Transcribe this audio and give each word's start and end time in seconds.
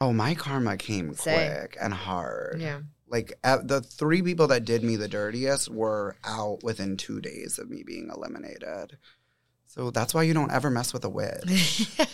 Oh, 0.00 0.12
my 0.12 0.34
karma 0.34 0.76
came 0.76 1.14
Same. 1.14 1.34
quick 1.34 1.76
and 1.80 1.94
hard. 1.94 2.58
Yeah. 2.60 2.80
Like 3.08 3.38
uh, 3.42 3.58
the 3.62 3.80
three 3.80 4.20
people 4.20 4.46
that 4.48 4.64
did 4.66 4.82
me 4.82 4.96
the 4.96 5.08
dirtiest 5.08 5.70
were 5.70 6.16
out 6.24 6.62
within 6.62 6.96
two 6.98 7.20
days 7.20 7.58
of 7.58 7.70
me 7.70 7.82
being 7.82 8.10
eliminated. 8.14 8.98
So 9.64 9.90
that's 9.90 10.12
why 10.12 10.24
you 10.24 10.34
don't 10.34 10.52
ever 10.52 10.68
mess 10.70 10.92
with 10.92 11.04
a 11.04 11.08
witch. 11.08 11.88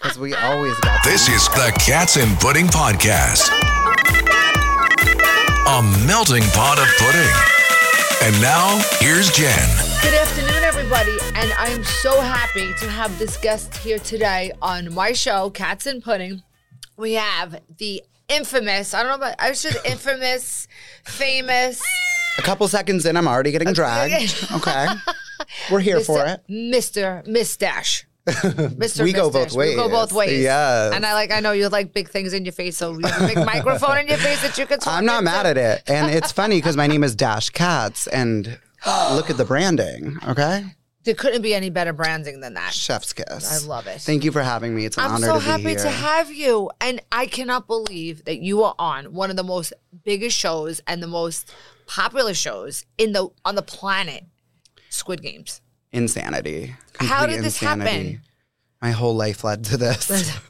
Because 0.00 0.18
we 0.18 0.34
always 0.34 0.74
got 0.80 1.04
This 1.04 1.28
is 1.28 1.46
the 1.48 1.70
Cats 1.78 2.16
and 2.16 2.38
Pudding 2.40 2.66
Podcast. 2.68 3.50
A 5.68 6.06
melting 6.06 6.42
pot 6.54 6.78
of 6.78 6.88
pudding. 6.98 7.30
And 8.22 8.40
now, 8.40 8.82
here's 8.98 9.30
Jen. 9.30 9.68
Good 10.00 10.14
afternoon, 10.14 10.64
everybody, 10.64 11.18
and 11.34 11.52
I'm 11.58 11.84
so 11.84 12.18
happy 12.22 12.72
to 12.80 12.88
have 12.90 13.16
this 13.18 13.36
guest 13.36 13.76
here 13.76 13.98
today 13.98 14.52
on 14.62 14.92
my 14.94 15.12
show, 15.12 15.50
Cats 15.50 15.84
and 15.84 16.02
Pudding. 16.02 16.42
We 17.00 17.14
have 17.14 17.60
the 17.78 18.02
infamous, 18.28 18.92
I 18.94 19.02
don't 19.02 19.08
know 19.10 19.26
about, 19.26 19.34
I 19.38 19.52
should 19.54 19.76
infamous, 19.86 20.68
famous, 21.04 21.82
a 22.38 22.42
couple 22.42 22.68
seconds 22.68 23.06
in. 23.06 23.16
I'm 23.16 23.26
already 23.26 23.50
getting 23.52 23.72
dragged. 23.72 24.46
Okay, 24.52 24.86
we're 25.72 25.80
here 25.80 26.00
for 26.00 26.24
it. 26.26 26.42
Mr. 26.48 27.26
Mistache. 27.26 28.06
Mr. 28.26 29.02
We 29.02 29.12
go 29.14 29.30
both 29.30 29.54
We 29.56 29.74
go 29.74 29.86
ways. 29.88 29.90
both 29.90 30.12
ways. 30.12 30.42
Yes. 30.42 30.92
And 30.94 31.04
I 31.06 31.14
like, 31.14 31.32
I 31.32 31.40
know 31.40 31.52
you 31.52 31.68
like 31.68 31.92
big 31.94 32.10
things 32.10 32.32
in 32.34 32.44
your 32.44 32.52
face, 32.52 32.76
so 32.76 32.92
you 32.98 33.06
have 33.06 33.22
a 33.22 33.26
big 33.34 33.44
microphone 33.44 33.98
in 33.98 34.06
your 34.06 34.18
face 34.18 34.42
that 34.42 34.56
you 34.58 34.66
can 34.66 34.78
talk 34.78 34.92
I'm 34.94 35.04
not 35.06 35.20
into. 35.20 35.30
mad 35.32 35.46
at 35.46 35.56
it, 35.56 35.82
and 35.90 36.10
it's 36.14 36.30
funny 36.30 36.58
because 36.58 36.76
my 36.76 36.86
name 36.86 37.02
is 37.02 37.14
Dash 37.16 37.48
Katz, 37.50 38.06
and 38.08 38.58
look 38.86 39.30
at 39.30 39.38
the 39.38 39.44
branding. 39.46 40.18
Okay, 40.28 40.64
There 41.04 41.14
couldn't 41.14 41.40
be 41.40 41.54
any 41.54 41.70
better 41.70 41.92
branding 41.94 42.40
than 42.40 42.54
that. 42.54 42.74
Chef's 42.74 43.14
kiss. 43.14 43.64
I 43.64 43.66
love 43.66 43.86
it. 43.86 44.00
Thank 44.02 44.22
you 44.22 44.32
for 44.32 44.42
having 44.42 44.74
me. 44.74 44.84
It's 44.84 44.98
an 44.98 45.04
honor 45.04 45.14
to 45.14 45.20
be 45.20 45.24
here. 45.24 45.30
I'm 45.32 45.38
honor 45.38 45.40
so 45.40 45.52
to 45.52 45.58
be 45.58 45.64
happy 45.64 45.74
here. 45.74 45.84
to 45.84 45.90
have 45.90 46.30
you. 46.30 46.70
And 46.80 47.00
I 47.10 47.26
cannot 47.26 47.66
believe 47.66 48.24
that 48.26 48.40
you 48.40 48.62
are 48.64 48.74
on 48.78 49.14
one 49.14 49.30
of 49.30 49.36
the 49.36 49.42
most 49.42 49.72
biggest 50.04 50.36
shows 50.36 50.82
and 50.86 51.02
the 51.02 51.06
most 51.06 51.52
popular 51.86 52.34
shows 52.34 52.84
in 52.98 53.12
the 53.12 53.28
on 53.46 53.54
the 53.54 53.62
planet, 53.62 54.24
Squid 54.90 55.22
Games. 55.22 55.62
Insanity. 55.92 56.76
How 56.98 57.24
did 57.24 57.42
this 57.42 57.60
insanity. 57.62 57.90
happen? 57.90 58.22
My 58.82 58.90
whole 58.90 59.16
life 59.16 59.42
led 59.42 59.64
to 59.66 59.76
this. 59.76 60.38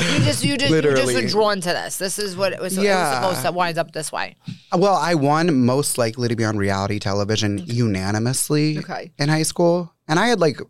You 0.00 0.18
just 0.20 0.44
you 0.44 0.56
just 0.56 0.72
you 0.72 0.80
just 0.82 1.14
were 1.14 1.26
drawn 1.28 1.60
to 1.60 1.68
this. 1.70 1.98
This 1.98 2.18
is 2.18 2.36
what 2.36 2.52
it 2.52 2.60
was, 2.60 2.78
it 2.78 2.82
was 2.88 3.14
supposed 3.16 3.42
to 3.42 3.52
wind 3.52 3.78
up 3.78 3.92
this 3.92 4.12
way. 4.12 4.36
well, 4.76 4.94
I 4.94 5.14
won 5.14 5.64
most 5.66 5.98
likely 5.98 6.28
to 6.28 6.36
be 6.36 6.44
on 6.44 6.56
reality 6.56 6.98
television 6.98 7.58
unanimously 7.58 8.78
Okay. 8.78 9.12
in 9.18 9.28
high 9.28 9.42
school, 9.42 9.92
and 10.08 10.18
I 10.20 10.28
had 10.28 10.40
like 10.40 10.60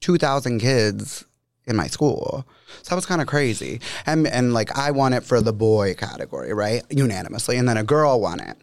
two 0.00 0.18
thousand 0.18 0.58
kids 0.60 1.24
in 1.66 1.76
my 1.76 1.86
school. 1.86 2.46
So 2.82 2.90
that 2.90 2.96
was 2.96 3.06
kind 3.06 3.20
of 3.20 3.26
crazy. 3.26 3.80
And 4.04 4.26
and 4.26 4.52
like 4.52 4.76
I 4.76 4.90
won 4.90 5.12
it 5.12 5.24
for 5.24 5.40
the 5.40 5.52
boy 5.52 5.94
category, 5.94 6.52
right? 6.52 6.82
Unanimously. 6.90 7.56
And 7.56 7.68
then 7.68 7.76
a 7.76 7.84
girl 7.84 8.20
won 8.20 8.40
it. 8.40 8.56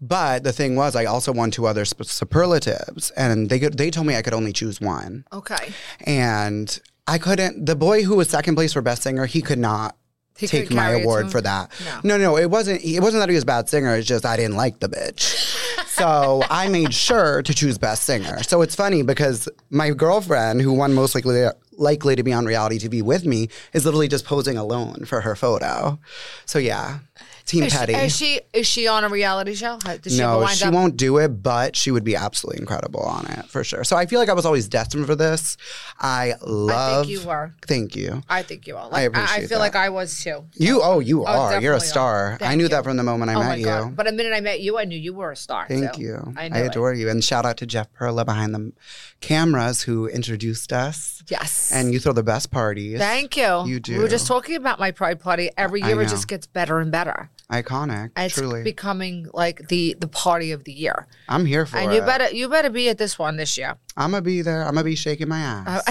But 0.00 0.42
the 0.42 0.52
thing 0.52 0.74
was 0.74 0.96
I 0.96 1.04
also 1.04 1.32
won 1.32 1.50
two 1.52 1.66
other 1.66 1.84
superlatives 1.84 3.10
and 3.12 3.48
they 3.48 3.60
could, 3.60 3.78
they 3.78 3.88
told 3.88 4.06
me 4.08 4.16
I 4.16 4.22
could 4.22 4.34
only 4.34 4.52
choose 4.52 4.80
one. 4.80 5.24
Okay. 5.32 5.72
And 6.00 6.80
I 7.06 7.18
couldn't 7.18 7.66
the 7.66 7.76
boy 7.76 8.04
who 8.04 8.16
was 8.16 8.28
second 8.28 8.54
place 8.54 8.72
for 8.72 8.82
best 8.82 9.02
singer, 9.02 9.26
he 9.26 9.42
could 9.42 9.58
not 9.58 9.96
He 10.36 10.46
take 10.46 10.68
could 10.68 10.76
my 10.76 10.84
carry 10.84 10.98
it 10.98 11.00
to 11.00 11.04
award 11.04 11.30
for 11.32 11.40
that. 11.40 11.70
No. 12.04 12.16
No, 12.16 12.24
no, 12.24 12.36
it 12.38 12.50
wasn't 12.50 12.82
it 12.84 13.00
wasn't 13.00 13.20
that 13.20 13.28
he 13.28 13.34
was 13.34 13.42
a 13.42 13.46
bad 13.46 13.68
singer, 13.68 13.96
it's 13.96 14.06
just 14.06 14.24
I 14.24 14.36
didn't 14.36 14.56
like 14.56 14.80
the 14.80 14.88
bitch. 14.88 15.58
so 15.86 16.42
I 16.48 16.68
made 16.68 16.94
sure 16.94 17.42
to 17.42 17.54
choose 17.54 17.78
best 17.78 18.04
singer. 18.04 18.42
So 18.42 18.62
it's 18.62 18.74
funny 18.74 19.02
because 19.02 19.48
my 19.70 19.90
girlfriend, 19.90 20.62
who 20.62 20.72
won 20.72 20.94
most 20.94 21.14
likely 21.14 21.46
likely 21.72 22.14
to 22.14 22.22
be 22.22 22.32
on 22.32 22.44
reality 22.44 22.78
TV 22.78 23.02
with 23.02 23.24
me, 23.24 23.48
is 23.72 23.84
literally 23.84 24.08
just 24.08 24.24
posing 24.24 24.56
alone 24.56 25.04
for 25.04 25.20
her 25.22 25.34
photo. 25.34 25.98
So 26.46 26.58
yeah. 26.58 26.98
Team 27.44 27.64
Is 27.64 27.72
she, 27.72 27.78
Petty. 27.78 27.94
is 27.94 28.16
she 28.16 28.40
is 28.52 28.66
she 28.66 28.86
on 28.86 29.04
a 29.04 29.08
reality 29.08 29.54
show? 29.54 29.78
How- 29.84 29.96
she 30.06 30.18
no, 30.18 30.46
she 30.46 30.64
up? 30.64 30.74
won't 30.74 30.96
do 30.96 31.18
it, 31.18 31.28
but 31.42 31.76
she 31.76 31.90
would 31.90 32.04
be 32.04 32.16
absolutely 32.16 32.60
incredible 32.60 33.02
on 33.02 33.26
it 33.26 33.46
for 33.46 33.64
sure. 33.64 33.84
So 33.84 33.96
I 33.96 34.06
feel 34.06 34.20
like 34.20 34.28
I 34.28 34.32
was 34.32 34.46
always 34.46 34.68
destined 34.68 35.06
for 35.06 35.16
this. 35.16 35.56
I 35.98 36.34
love. 36.40 37.06
you 37.06 37.22
were. 37.24 37.54
Thank 37.66 37.96
you. 37.96 38.22
I 38.28 38.42
think 38.42 38.66
you 38.66 38.76
are. 38.76 38.88
Like, 38.88 39.16
I 39.16 39.22
I, 39.22 39.38
feel 39.40 39.48
that. 39.48 39.58
like 39.58 39.76
I 39.76 39.88
was 39.88 40.22
too. 40.22 40.44
You, 40.54 40.80
oh, 40.82 41.00
you 41.00 41.22
oh, 41.22 41.26
are. 41.26 41.60
You're 41.60 41.74
a 41.74 41.80
star. 41.80 42.38
I 42.40 42.54
knew 42.54 42.64
you. 42.64 42.68
that 42.68 42.84
from 42.84 42.96
the 42.96 43.02
moment 43.02 43.30
I 43.30 43.34
oh 43.34 43.42
met 43.42 43.58
you. 43.58 43.92
But 43.94 44.06
the 44.06 44.12
minute 44.12 44.32
I 44.32 44.40
met 44.40 44.60
you, 44.60 44.78
I 44.78 44.84
knew 44.84 44.98
you 44.98 45.14
were 45.14 45.32
a 45.32 45.36
star. 45.36 45.66
Thank 45.68 45.98
you. 45.98 46.34
I, 46.36 46.44
I, 46.44 46.48
knew 46.48 46.60
it. 46.60 46.66
adore 46.68 46.94
you. 46.94 47.08
And 47.08 47.22
shout 47.22 47.44
out 47.44 47.56
to 47.58 47.66
Jeff 47.66 47.92
Perla 47.92 48.24
behind 48.24 48.54
the 48.54 48.72
cameras 49.20 49.82
who 49.82 50.06
introduced 50.08 50.72
us. 50.72 51.22
Yes. 51.28 51.72
And 51.72 51.92
you 51.92 52.00
throw 52.00 52.12
the 52.12 52.22
best 52.22 52.50
parties. 52.50 52.98
Thank 52.98 53.36
you. 53.36 53.64
You 53.66 53.80
do. 53.80 53.96
We 53.96 54.02
were 54.02 54.08
just 54.08 54.26
talking 54.26 54.56
about 54.56 54.78
my 54.78 54.90
pride 54.90 55.20
party. 55.20 55.50
Every 55.56 55.80
year 55.80 56.00
it 56.02 56.08
just 56.08 56.28
gets 56.28 56.46
better 56.46 56.80
and 56.80 56.90
better. 56.90 57.30
Iconic. 57.50 58.10
And 58.16 58.26
It's 58.26 58.34
truly. 58.34 58.62
becoming 58.62 59.28
like 59.34 59.68
the 59.68 59.94
the 59.98 60.08
party 60.08 60.52
of 60.52 60.64
the 60.64 60.72
year. 60.72 61.06
I'm 61.28 61.44
here 61.44 61.66
for 61.66 61.76
and 61.76 61.92
it. 61.92 61.96
you 61.96 62.00
better 62.02 62.30
you 62.30 62.48
better 62.48 62.70
be 62.70 62.88
at 62.88 62.98
this 62.98 63.18
one 63.18 63.36
this 63.36 63.58
year. 63.58 63.76
I'm 63.96 64.12
to 64.12 64.22
be 64.22 64.40
there. 64.42 64.66
I'm 64.66 64.74
to 64.76 64.84
be 64.84 64.96
shaking 64.96 65.28
my 65.28 65.40
ass. 65.40 65.82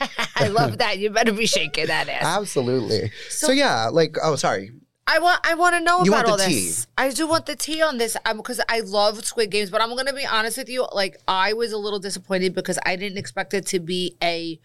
Uh, 0.00 0.06
I 0.36 0.48
love 0.48 0.78
that. 0.78 0.98
You 0.98 1.10
better 1.10 1.32
be 1.32 1.46
shaking 1.46 1.86
that 1.86 2.08
ass. 2.08 2.24
Absolutely. 2.24 3.12
So, 3.28 3.52
yeah, 3.52 3.88
like, 3.88 4.16
oh, 4.22 4.36
sorry. 4.36 4.70
I 5.06 5.18
want 5.18 5.40
I 5.44 5.54
want 5.54 5.74
to 5.74 5.80
know 5.80 6.04
You 6.04 6.12
about 6.12 6.26
all 6.26 6.36
this. 6.38 6.86
I 6.96 7.10
do 7.10 7.26
want 7.26 7.46
the 7.46 7.56
tea 7.56 7.82
on 7.82 7.98
this 7.98 8.16
um, 8.24 8.36
because 8.36 8.60
I 8.68 8.80
love 8.80 9.24
Squid 9.24 9.50
Games, 9.50 9.68
but 9.68 9.80
I'm 9.82 9.94
to 9.96 10.12
be 10.14 10.24
honest 10.24 10.56
with 10.56 10.68
you. 10.68 10.86
Like 10.92 11.18
I 11.26 11.52
was 11.52 11.72
a 11.72 11.78
little 11.78 11.98
disappointed 11.98 12.54
because 12.54 12.78
I 12.86 12.94
didn't 12.94 13.18
expect 13.18 13.52
it 13.52 13.66
to 13.66 13.80
be 13.80 14.16
a 14.22 14.60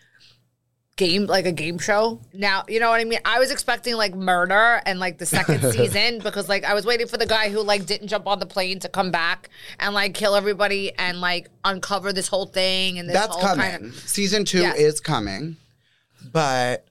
game 0.98 1.26
like 1.26 1.46
a 1.46 1.52
game 1.52 1.78
show. 1.78 2.22
Now 2.34 2.64
you 2.68 2.80
know 2.80 2.90
what 2.90 3.02
I 3.02 3.04
mean. 3.04 3.20
I 3.26 3.40
was 3.40 3.52
expecting 3.52 3.96
like 3.96 4.16
murder 4.16 4.82
and 4.86 5.00
like 5.00 5.18
the 5.18 5.26
second 5.26 5.62
season 5.74 6.20
because 6.20 6.48
like 6.48 6.64
I 6.64 6.74
was 6.74 6.86
waiting 6.86 7.08
for 7.08 7.18
the 7.18 7.26
guy 7.26 7.50
who 7.50 7.62
like 7.62 7.86
didn't 7.86 8.08
jump 8.08 8.28
on 8.28 8.40
the 8.40 8.46
plane 8.46 8.80
to 8.80 8.90
come 8.90 9.12
back 9.12 9.50
and 9.80 9.94
like 9.94 10.14
kill 10.14 10.36
everybody 10.36 10.94
and 10.98 11.20
like 11.22 11.50
uncover 11.64 12.14
this 12.14 12.28
whole 12.28 12.46
thing 12.46 12.98
and 13.00 13.10
this 13.10 13.16
That's 13.16 13.34
whole 13.36 13.44
coming. 13.44 13.70
kind 13.72 13.86
of. 13.86 13.96
Season 13.96 14.46
two 14.46 14.64
is 14.64 15.00
coming. 15.00 15.58
But 16.32 16.88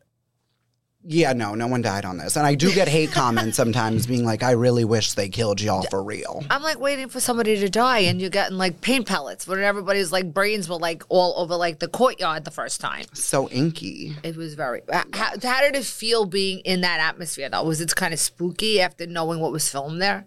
yeah, 1.07 1.35
no, 1.35 1.55
no 1.55 1.67
one 1.67 1.83
died 1.83 2.07
on 2.07 2.17
this. 2.17 2.37
And 2.37 2.47
I 2.47 2.55
do 2.55 2.73
get 2.73 2.89
hate 2.89 3.13
comments 3.13 3.57
sometimes 3.57 4.07
being 4.07 4.25
like, 4.25 4.43
I 4.43 4.53
really 4.53 4.85
wish 4.85 5.13
they 5.13 5.29
killed 5.29 5.61
y'all 5.61 5.83
for 5.91 6.03
real. 6.03 6.43
I'm 6.49 6.63
like 6.63 6.81
waiting 6.81 7.09
for 7.09 7.21
somebody 7.21 7.59
to 7.59 7.69
die, 7.69 8.01
and 8.01 8.21
you're 8.21 8.31
getting 8.31 8.57
like 8.57 8.81
paint 8.81 9.07
pellets 9.07 9.47
when 9.47 9.61
everybody's 9.61 10.13
like 10.13 10.33
brains 10.33 10.69
were 10.69 10.79
like 10.79 11.03
all 11.11 11.35
over 11.37 11.57
like 11.57 11.79
the 11.79 11.89
courtyard 11.89 12.45
the 12.45 12.51
first 12.51 12.81
time. 12.81 13.05
So 13.13 13.51
inky. 13.51 14.17
It 14.23 14.37
was 14.37 14.55
very. 14.55 14.81
How, 14.91 15.05
how 15.43 15.61
did 15.61 15.77
it 15.77 15.85
feel 15.85 16.25
being 16.25 16.61
in 16.61 16.81
that 16.81 17.01
atmosphere 17.01 17.51
though? 17.51 17.65
Was 17.65 17.83
it 17.83 17.95
kind 17.95 18.15
of 18.15 18.21
spooky 18.21 18.81
after 18.81 19.07
knowing 19.07 19.41
what 19.41 19.53
was 19.53 19.69
filmed 19.69 20.01
there? 20.01 20.27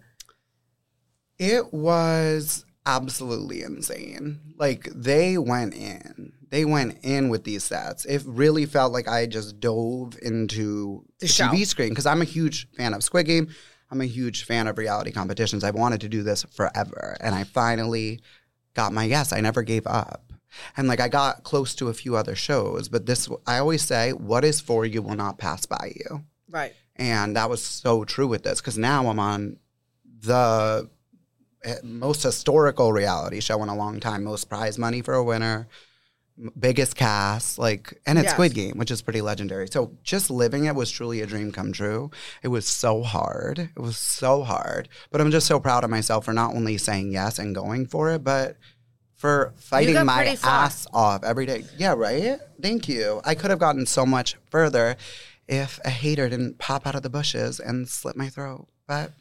It 1.39 1.73
was 1.73 2.65
absolutely 2.85 3.63
insane. 3.63 4.39
Like 4.57 4.89
they 4.93 5.37
went 5.37 5.73
in. 5.73 6.33
They 6.49 6.65
went 6.65 6.99
in 7.03 7.29
with 7.29 7.43
these 7.43 7.63
sets. 7.63 8.05
It 8.05 8.23
really 8.25 8.65
felt 8.65 8.93
like 8.93 9.07
I 9.07 9.25
just 9.25 9.59
dove 9.59 10.17
into 10.21 11.03
The 11.19 11.27
the. 11.27 11.49
TV 11.49 11.65
screen 11.65 11.89
because 11.89 12.05
I'm 12.05 12.21
a 12.21 12.25
huge 12.25 12.69
fan 12.71 12.93
of 12.93 13.03
Squid 13.03 13.25
Game. 13.25 13.49
I'm 13.89 14.01
a 14.01 14.05
huge 14.05 14.43
fan 14.45 14.67
of 14.67 14.77
reality 14.77 15.11
competitions. 15.11 15.63
I've 15.63 15.75
wanted 15.75 16.01
to 16.01 16.09
do 16.09 16.23
this 16.23 16.43
forever, 16.43 17.15
and 17.21 17.33
I 17.33 17.43
finally 17.45 18.21
got 18.73 18.93
my 18.93 19.05
yes. 19.05 19.31
I 19.31 19.41
never 19.41 19.63
gave 19.63 19.87
up. 19.87 20.31
And 20.75 20.87
like 20.87 20.99
I 20.99 21.07
got 21.07 21.43
close 21.43 21.75
to 21.75 21.89
a 21.89 21.93
few 21.93 22.15
other 22.15 22.35
shows, 22.35 22.89
but 22.89 23.05
this 23.05 23.29
I 23.45 23.57
always 23.57 23.81
say, 23.81 24.13
what 24.13 24.43
is 24.43 24.61
for 24.61 24.85
you 24.85 25.01
will 25.01 25.15
not 25.15 25.37
pass 25.37 25.65
by 25.65 25.93
you. 25.95 26.23
Right. 26.49 26.73
And 26.95 27.35
that 27.35 27.49
was 27.49 27.63
so 27.63 28.05
true 28.05 28.27
with 28.27 28.43
this 28.43 28.59
because 28.61 28.77
now 28.77 29.07
I'm 29.07 29.19
on 29.19 29.57
the 30.21 30.89
eh, 31.63 31.75
most 31.83 32.23
historical 32.23 32.91
reality 32.91 33.39
show 33.39 33.61
in 33.61 33.69
a 33.69 33.75
long 33.75 33.99
time, 33.99 34.23
most 34.23 34.49
prize 34.49 34.77
money 34.77 35.01
for 35.01 35.13
a 35.13 35.23
winner, 35.23 35.67
biggest 36.59 36.95
cast, 36.95 37.57
like, 37.57 37.99
and 38.05 38.17
it's 38.17 38.25
Yes. 38.25 38.33
Squid 38.33 38.53
Game, 38.53 38.77
which 38.77 38.91
is 38.91 39.01
pretty 39.01 39.21
legendary. 39.21 39.67
So 39.71 39.91
just 40.03 40.29
living 40.29 40.65
it 40.65 40.75
was 40.75 40.91
truly 40.91 41.21
a 41.21 41.25
dream 41.25 41.51
come 41.51 41.71
true. 41.73 42.11
It 42.43 42.49
was 42.49 42.67
so 42.67 43.01
hard. 43.01 43.59
It 43.59 43.79
was 43.79 43.97
so 43.97 44.43
hard. 44.43 44.89
But 45.11 45.21
I'm 45.21 45.31
just 45.31 45.47
so 45.47 45.59
proud 45.59 45.83
of 45.83 45.89
myself 45.89 46.25
for 46.25 46.33
not 46.33 46.53
only 46.53 46.77
saying 46.77 47.11
yes 47.11 47.39
and 47.39 47.55
going 47.55 47.87
for 47.87 48.11
it, 48.11 48.23
but 48.23 48.57
for 49.15 49.53
fighting 49.57 50.05
my 50.05 50.37
ass 50.43 50.85
off 50.93 51.23
every 51.23 51.47
day. 51.47 51.65
Yeah, 51.77 51.93
right? 51.93 52.39
Thank 52.61 52.87
you. 52.87 53.19
I 53.25 53.33
could 53.33 53.49
have 53.49 53.59
gotten 53.59 53.87
so 53.87 54.05
much 54.05 54.35
further 54.51 54.95
if 55.47 55.79
a 55.83 55.89
hater 55.89 56.29
didn't 56.29 56.59
pop 56.59 56.85
out 56.85 56.93
of 56.93 57.01
the 57.01 57.09
bushes 57.09 57.59
and 57.59 57.89
slit 57.89 58.15
my 58.15 58.29
throat. 58.29 58.67
But 58.87 59.13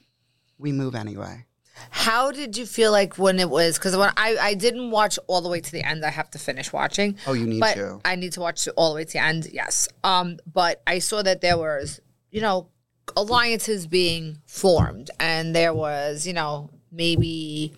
we 0.58 0.70
move 0.70 0.94
anyway. 0.94 1.45
How 1.90 2.30
did 2.30 2.56
you 2.56 2.66
feel 2.66 2.92
like 2.92 3.18
when 3.18 3.38
it 3.38 3.50
was? 3.50 3.78
Because 3.78 3.96
when 3.96 4.10
I 4.16 4.36
I 4.40 4.54
didn't 4.54 4.90
watch 4.90 5.18
all 5.26 5.40
the 5.40 5.48
way 5.48 5.60
to 5.60 5.72
the 5.72 5.82
end, 5.82 6.04
I 6.04 6.10
have 6.10 6.30
to 6.32 6.38
finish 6.38 6.72
watching. 6.72 7.16
Oh, 7.26 7.32
you 7.32 7.46
need 7.46 7.60
but 7.60 7.74
to. 7.74 8.00
I 8.04 8.16
need 8.16 8.32
to 8.32 8.40
watch 8.40 8.68
all 8.76 8.90
the 8.90 8.96
way 8.96 9.04
to 9.04 9.12
the 9.12 9.22
end. 9.22 9.48
Yes. 9.52 9.88
Um. 10.04 10.38
But 10.50 10.82
I 10.86 10.98
saw 10.98 11.22
that 11.22 11.40
there 11.40 11.58
was, 11.58 12.00
you 12.30 12.40
know, 12.40 12.68
alliances 13.16 13.86
being 13.86 14.38
formed, 14.46 15.10
and 15.20 15.54
there 15.54 15.74
was, 15.74 16.26
you 16.26 16.32
know, 16.32 16.70
maybe. 16.90 17.72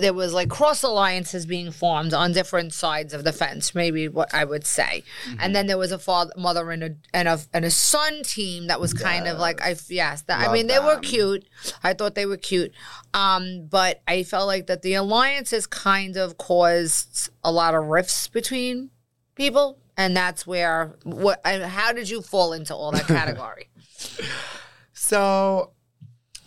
There 0.00 0.12
was 0.12 0.32
like 0.32 0.48
cross 0.48 0.82
alliances 0.82 1.46
being 1.46 1.70
formed 1.70 2.14
on 2.14 2.32
different 2.32 2.72
sides 2.72 3.12
of 3.14 3.24
the 3.24 3.32
fence, 3.32 3.74
maybe 3.74 4.08
what 4.08 4.32
I 4.32 4.44
would 4.44 4.66
say. 4.66 5.04
And 5.38 5.54
then 5.54 5.66
there 5.66 5.78
was 5.78 5.92
a 5.92 5.98
father, 5.98 6.32
mother, 6.36 6.70
and 6.70 6.82
a 6.82 6.96
and 7.12 7.28
a 7.28 7.40
and 7.52 7.64
a 7.64 7.70
son 7.70 8.22
team 8.22 8.66
that 8.68 8.80
was 8.80 8.92
kind 8.92 9.26
of 9.26 9.38
like 9.38 9.62
I 9.62 9.76
yes, 9.88 10.22
that, 10.22 10.48
I 10.48 10.52
mean 10.52 10.66
they 10.66 10.78
were 10.78 10.98
cute. 10.98 11.44
I 11.82 11.94
thought 11.94 12.14
they 12.14 12.26
were 12.26 12.36
cute, 12.36 12.72
um, 13.14 13.66
but 13.68 14.02
I 14.06 14.22
felt 14.22 14.46
like 14.46 14.66
that 14.66 14.82
the 14.82 14.94
alliances 14.94 15.66
kind 15.66 16.16
of 16.16 16.38
caused 16.38 17.30
a 17.42 17.52
lot 17.52 17.74
of 17.74 17.84
rifts 17.86 18.28
between 18.28 18.90
people, 19.34 19.78
and 19.96 20.16
that's 20.16 20.46
where 20.46 20.96
what. 21.04 21.40
How 21.44 21.92
did 21.92 22.08
you 22.08 22.22
fall 22.22 22.52
into 22.52 22.74
all 22.74 22.92
that 22.92 23.06
category? 23.06 23.68
So 24.92 25.72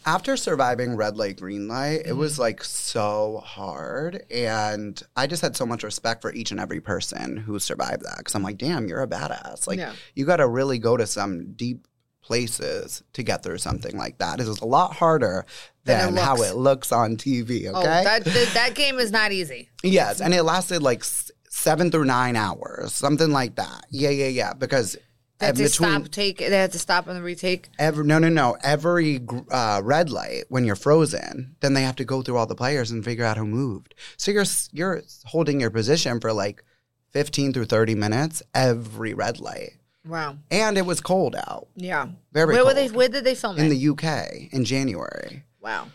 after 0.06 0.36
surviving 0.38 0.96
red 0.96 1.18
light, 1.18 1.40
green 1.40 1.68
light, 1.68 2.02
it 2.06 2.14
was 2.14 2.34
Mm-hmm. 2.34 2.42
like 2.42 2.64
so 2.64 3.42
hard. 3.46 4.24
And 4.32 5.02
I 5.16 5.28
just 5.28 5.42
had 5.42 5.56
so 5.56 5.66
much 5.66 5.84
respect 5.84 6.22
for 6.22 6.34
each 6.34 6.52
and 6.52 6.60
every 6.60 6.82
person 6.82 7.38
who 7.38 7.60
survived 7.60 8.04
that. 8.04 8.24
Cause 8.24 8.36
I'm 8.36 8.44
like, 8.44 8.58
damn, 8.58 8.88
you're 8.88 9.02
a 9.04 9.08
badass. 9.08 9.68
Like, 9.68 9.80
Yeah. 9.80 9.94
you 10.16 10.26
got 10.26 10.38
to 10.38 10.48
really 10.48 10.80
go 10.80 10.98
to 10.98 11.06
some 11.08 11.54
deep 11.54 11.88
places 12.24 13.04
to 13.14 13.24
get 13.24 13.44
through 13.44 13.58
something 13.58 13.98
like 13.98 14.18
that. 14.20 14.40
It 14.40 14.48
is 14.48 14.60
a 14.62 14.66
lot 14.66 14.94
harder 14.94 15.46
Than 15.86 16.18
it 16.18 16.22
how 16.22 16.36
it 16.44 16.56
looks 16.56 16.92
on 16.92 17.18
TV. 17.18 17.66
Okay. 17.66 17.70
Oh, 17.74 17.82
that, 17.84 18.24
that 18.24 18.52
that 18.54 18.76
game 18.76 19.00
is 19.00 19.12
not 19.12 19.32
easy. 19.32 19.70
Yes, 19.84 20.22
and 20.22 20.34
it 20.34 20.44
lasted 20.44 20.82
like 20.84 21.00
s- 21.00 21.32
seven 21.50 21.90
through 21.92 22.06
nine 22.06 22.36
hours, 22.36 22.94
something 22.94 23.32
like 23.32 23.56
that. 23.56 23.86
Yeah, 23.90 24.10
yeah, 24.12 24.28
yeah. 24.28 24.54
Because 24.54 24.96
They 25.42 25.46
had 25.48 25.56
to 25.58 25.70
stop, 25.70 26.08
take. 26.10 26.38
They 26.38 26.50
had 26.58 26.72
to 26.72 26.80
stop 26.80 27.08
and 27.08 27.22
retake. 27.24 27.68
every 27.78 28.06
no, 28.06 28.18
no, 28.20 28.30
no. 28.30 28.56
Every 28.64 29.20
uh, 29.52 29.82
red 29.84 30.10
light 30.10 30.46
when 30.50 30.64
you're 30.64 30.76
frozen, 30.78 31.56
then 31.60 31.74
they 31.74 31.82
have 31.84 31.98
to 31.98 32.06
go 32.06 32.22
through 32.22 32.38
all 32.38 32.46
the 32.46 32.56
players 32.56 32.92
and 32.92 33.04
figure 33.04 33.26
out 33.26 33.36
who 33.38 33.46
moved. 33.46 33.94
So 34.18 34.32
you're 34.32 34.46
you're 34.72 35.02
holding 35.26 35.60
your 35.60 35.70
position 35.72 36.20
for 36.20 36.32
like 36.32 36.64
fifteen 37.10 37.52
through 37.54 37.66
thirty 37.66 37.96
minutes 37.96 38.42
every 38.56 39.14
red 39.14 39.40
light, 39.40 39.72
Wow. 40.08 40.38
and 40.50 40.78
it 40.78 40.86
was 40.86 41.02
cold 41.02 41.36
out. 41.36 41.68
Yeah. 41.76 42.08
Very 42.32 42.54
where 42.56 42.64
were 42.66 42.74
they? 42.74 42.88
Where 42.88 43.10
did 43.10 43.24
they 43.26 43.36
film 43.36 43.58
in 43.58 43.66
it? 43.66 43.72
In 43.72 43.78
the 43.78 43.90
UK 43.90 44.54
in 44.54 44.64
January. 44.64 45.44
wow. 45.60 45.88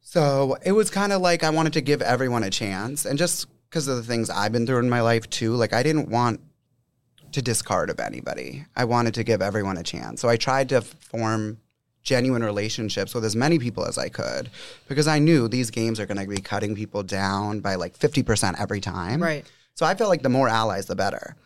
So 0.00 0.56
it 0.64 0.72
was 0.72 0.88
kind 0.90 1.12
of 1.12 1.20
like 1.20 1.42
I 1.42 1.50
wanted 1.50 1.72
to 1.74 1.80
give 1.80 2.00
everyone 2.00 2.44
a 2.44 2.50
chance. 2.50 3.04
And 3.04 3.18
just 3.18 3.46
because 3.68 3.88
of 3.88 3.96
the 3.96 4.02
things 4.04 4.30
I've 4.30 4.52
been 4.52 4.66
through 4.66 4.78
in 4.78 4.88
my 4.88 5.00
life 5.00 5.28
too, 5.28 5.54
like 5.54 5.72
I 5.72 5.82
didn't 5.82 6.08
want 6.08 6.40
to 7.32 7.42
discard 7.42 7.90
of 7.90 8.00
anybody. 8.00 8.64
I 8.74 8.84
wanted 8.84 9.14
to 9.14 9.24
give 9.24 9.42
everyone 9.42 9.76
a 9.76 9.82
chance. 9.82 10.20
So 10.20 10.28
I 10.28 10.36
tried 10.36 10.68
to 10.70 10.80
form 10.80 11.58
genuine 12.02 12.42
relationships 12.44 13.14
with 13.14 13.24
as 13.24 13.34
many 13.34 13.58
people 13.58 13.84
as 13.84 13.98
I 13.98 14.08
could 14.08 14.48
because 14.86 15.08
I 15.08 15.18
knew 15.18 15.48
these 15.48 15.70
games 15.70 15.98
are 15.98 16.06
going 16.06 16.20
to 16.20 16.26
be 16.26 16.40
cutting 16.40 16.76
people 16.76 17.02
down 17.02 17.60
by 17.60 17.74
like 17.74 17.98
50% 17.98 18.60
every 18.60 18.80
time. 18.80 19.22
Right. 19.22 19.44
So 19.74 19.84
I 19.84 19.94
felt 19.94 20.08
like 20.08 20.22
the 20.22 20.28
more 20.28 20.48
allies, 20.48 20.86
the 20.86 20.94
better. 20.94 21.36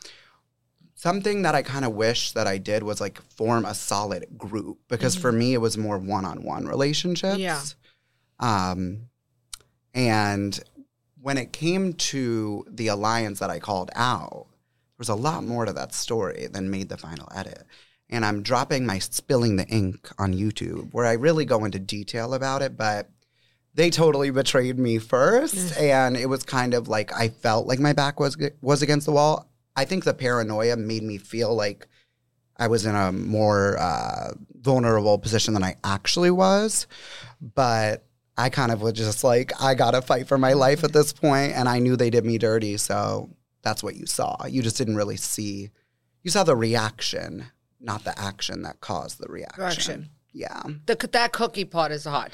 Something 0.94 1.42
that 1.42 1.54
I 1.54 1.62
kind 1.62 1.86
of 1.86 1.94
wish 1.94 2.32
that 2.32 2.46
I 2.46 2.58
did 2.58 2.82
was 2.82 3.00
like 3.00 3.20
form 3.32 3.64
a 3.64 3.74
solid 3.74 4.26
group 4.36 4.78
because 4.88 5.16
for 5.16 5.32
me 5.32 5.54
it 5.54 5.58
was 5.58 5.78
more 5.78 5.98
one-on-one 5.98 6.66
relationships. 6.66 7.38
Yeah. 7.38 7.62
Um, 8.38 9.08
and 9.94 10.60
when 11.22 11.38
it 11.38 11.52
came 11.52 11.94
to 11.94 12.66
the 12.68 12.88
alliance 12.88 13.38
that 13.40 13.48
I 13.48 13.58
called 13.60 13.90
out, 13.94 14.46
was 15.00 15.08
a 15.08 15.14
lot 15.16 15.42
more 15.42 15.64
to 15.64 15.72
that 15.72 15.92
story 15.92 16.46
than 16.52 16.70
made 16.70 16.88
the 16.88 16.96
final 16.96 17.28
edit. 17.34 17.64
And 18.08 18.24
I'm 18.24 18.42
dropping 18.42 18.86
my 18.86 19.00
spilling 19.00 19.56
the 19.56 19.66
ink 19.66 20.08
on 20.18 20.34
YouTube 20.34 20.92
where 20.92 21.06
I 21.06 21.14
really 21.14 21.44
go 21.44 21.64
into 21.64 21.80
detail 21.80 22.34
about 22.34 22.62
it, 22.62 22.76
but 22.76 23.10
they 23.74 23.90
totally 23.90 24.30
betrayed 24.30 24.78
me 24.78 24.98
first 24.98 25.76
and 25.76 26.16
it 26.16 26.26
was 26.26 26.44
kind 26.44 26.74
of 26.74 26.86
like 26.86 27.12
I 27.12 27.28
felt 27.28 27.66
like 27.66 27.80
my 27.80 27.92
back 27.92 28.20
was 28.20 28.36
was 28.60 28.82
against 28.82 29.06
the 29.06 29.12
wall. 29.12 29.50
I 29.74 29.84
think 29.84 30.04
the 30.04 30.14
paranoia 30.14 30.76
made 30.76 31.02
me 31.02 31.18
feel 31.18 31.54
like 31.54 31.88
I 32.60 32.66
was 32.66 32.84
in 32.84 32.94
a 32.94 33.10
more 33.10 33.78
uh, 33.78 34.34
vulnerable 34.60 35.18
position 35.18 35.54
than 35.54 35.64
I 35.64 35.76
actually 35.82 36.30
was. 36.30 36.86
But 37.40 38.04
I 38.36 38.50
kind 38.50 38.70
of 38.70 38.82
was 38.82 38.92
just 38.92 39.24
like, 39.24 39.52
I 39.60 39.74
got 39.74 39.92
to 39.92 40.02
fight 40.02 40.28
for 40.28 40.36
my 40.36 40.52
life 40.52 40.84
at 40.84 40.92
this 40.92 41.12
point, 41.12 41.52
And 41.52 41.68
I 41.68 41.78
knew 41.78 41.96
they 41.96 42.10
did 42.10 42.24
me 42.24 42.38
dirty. 42.38 42.76
So 42.76 43.30
that's 43.62 43.82
what 43.82 43.96
you 43.96 44.06
saw. 44.06 44.44
You 44.46 44.62
just 44.62 44.76
didn't 44.76 44.96
really 44.96 45.16
see, 45.16 45.70
you 46.22 46.30
saw 46.30 46.44
the 46.44 46.56
reaction, 46.56 47.46
not 47.80 48.04
the 48.04 48.18
action 48.18 48.62
that 48.62 48.80
caused 48.80 49.18
the 49.20 49.28
reaction. 49.28 49.62
Reaction. 49.62 50.08
Yeah. 50.32 50.62
The 50.86 50.96
that 51.12 51.32
cookie 51.32 51.64
part 51.64 51.92
is 51.92 52.04
hard. 52.04 52.32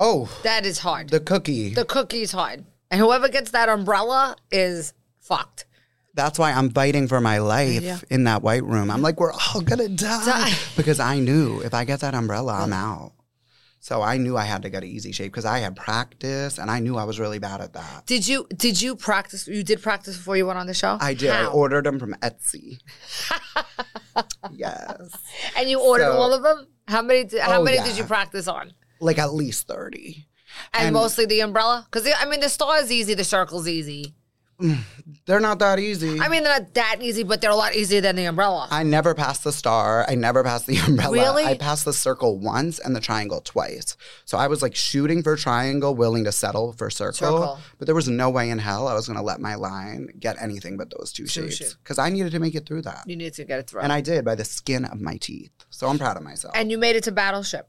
Oh, 0.00 0.28
That 0.42 0.66
is 0.66 0.78
hard. 0.78 1.10
the 1.10 1.20
cookie. 1.20 1.74
the 1.74 1.84
cookie's 1.84 2.32
hard, 2.32 2.64
and 2.90 3.00
whoever 3.00 3.28
gets 3.28 3.52
that 3.52 3.68
umbrella 3.68 4.36
is 4.50 4.92
fucked. 5.20 5.66
That's 6.14 6.38
why 6.38 6.52
I'm 6.52 6.70
fighting 6.70 7.08
for 7.08 7.20
my 7.20 7.38
life 7.38 7.80
Yeah. 7.82 7.98
in 8.10 8.24
that 8.24 8.42
white 8.42 8.64
room. 8.64 8.90
I'm 8.90 9.00
like, 9.00 9.18
we're 9.18 9.32
all 9.32 9.60
gonna 9.62 9.88
die. 9.88 10.24
Die. 10.26 10.52
because 10.76 11.00
I 11.00 11.20
knew 11.20 11.60
if 11.60 11.72
I 11.72 11.84
get 11.84 12.00
that 12.00 12.14
umbrella, 12.14 12.52
I'm 12.54 12.72
out. 12.72 13.12
So 13.84 14.00
I 14.00 14.16
knew 14.16 14.36
I 14.36 14.44
had 14.44 14.62
to 14.62 14.70
get 14.70 14.84
an 14.84 14.88
easy 14.88 15.10
shape 15.10 15.32
because 15.32 15.44
I 15.44 15.58
had 15.58 15.74
practice 15.74 16.58
and 16.58 16.70
I 16.70 16.78
knew 16.78 16.96
I 16.96 17.02
was 17.02 17.18
really 17.18 17.40
bad 17.40 17.60
at 17.60 17.72
that. 17.72 18.06
Did 18.06 18.28
you 18.28 18.46
did 18.56 18.80
you 18.80 18.94
practice? 18.94 19.48
You 19.48 19.64
did 19.64 19.82
practice 19.82 20.16
before 20.16 20.36
you 20.36 20.46
went 20.46 20.60
on 20.60 20.68
the 20.68 20.72
show. 20.74 20.98
I 21.00 21.14
did. 21.14 21.30
I 21.30 21.46
ordered 21.46 21.84
them 21.84 21.98
from 21.98 22.14
Etsy. 22.22 22.78
yes, 24.52 25.16
and 25.56 25.68
you 25.68 25.80
ordered 25.80 26.04
So- 26.04 26.12
all 26.16 26.32
of 26.32 26.42
them. 26.44 26.68
How 26.86 27.02
many? 27.02 27.24
Did, 27.24 27.40
how 27.40 27.60
Oh, 27.60 27.64
many 27.64 27.76
yeah. 27.78 27.84
did 27.84 27.98
you 27.98 28.04
practice 28.04 28.46
on? 28.46 28.72
like 29.00 29.18
at 29.18 29.34
least 29.34 29.66
thirty. 29.66 30.28
And, 30.72 30.86
And- 30.86 30.94
mostly 30.94 31.26
the 31.26 31.40
umbrella, 31.40 31.84
because 31.90 32.08
I 32.16 32.24
mean 32.26 32.38
the 32.40 32.48
star 32.48 32.78
is 32.80 32.92
easy, 32.92 33.14
the 33.14 33.24
circle's 33.24 33.62
is 33.66 33.68
easy. 33.88 34.14
They're 35.26 35.40
not 35.40 35.58
that 35.60 35.78
easy. 35.78 36.18
I 36.20 36.28
mean 36.28 36.42
they're 36.42 36.58
not 36.58 36.74
that 36.74 36.96
easy, 37.00 37.22
but 37.22 37.40
they're 37.40 37.50
a 37.50 37.56
lot 37.56 37.74
easier 37.76 38.00
than 38.00 38.16
the 38.16 38.24
umbrella. 38.24 38.66
I 38.70 38.82
never 38.82 39.14
passed 39.14 39.44
the 39.44 39.52
star. 39.52 40.04
I 40.08 40.14
never 40.16 40.42
passed 40.42 40.66
the 40.66 40.76
umbrella. 40.86 41.12
Really? 41.12 41.44
I 41.44 41.56
passed 41.56 41.84
the 41.84 41.92
circle 41.92 42.38
once 42.38 42.78
and 42.80 42.94
the 42.96 43.00
triangle 43.00 43.40
twice. 43.40 43.96
So 44.24 44.36
I 44.38 44.48
was 44.48 44.62
like 44.62 44.74
shooting 44.74 45.22
for 45.22 45.36
triangle, 45.36 45.94
willing 45.94 46.24
to 46.24 46.32
settle 46.32 46.72
for 46.72 46.90
circle. 46.90 47.12
Circle. 47.14 47.58
But 47.78 47.86
there 47.86 47.94
was 47.94 48.08
no 48.08 48.30
way 48.30 48.50
in 48.50 48.58
hell 48.58 48.88
I 48.88 48.94
was 48.94 49.06
going 49.06 49.16
to 49.18 49.22
let 49.22 49.40
my 49.40 49.54
line 49.54 50.08
get 50.18 50.36
anything 50.40 50.76
but 50.76 50.90
those 50.96 51.12
two, 51.12 51.26
Two 51.26 51.50
shapes 51.50 51.74
because 51.74 51.98
I 51.98 52.08
needed 52.08 52.32
to 52.32 52.38
make 52.40 52.54
it 52.56 52.66
through 52.66 52.82
that. 52.82 53.04
you 53.06 53.16
need 53.16 53.34
to 53.34 53.44
get 53.44 53.58
it 53.60 53.68
through. 53.70 53.82
And 53.82 53.92
I 53.92 54.00
did 54.00 54.24
by 54.24 54.34
the 54.34 54.44
skin 54.44 54.84
of 54.86 55.00
my 55.00 55.16
teeth. 55.18 55.52
So 55.70 55.86
I'm 55.88 55.98
proud 55.98 56.16
of 56.16 56.22
myself. 56.24 56.54
and 56.56 56.70
you 56.70 56.78
made 56.78 56.96
it 56.96 57.04
to 57.04 57.12
battleship. 57.12 57.68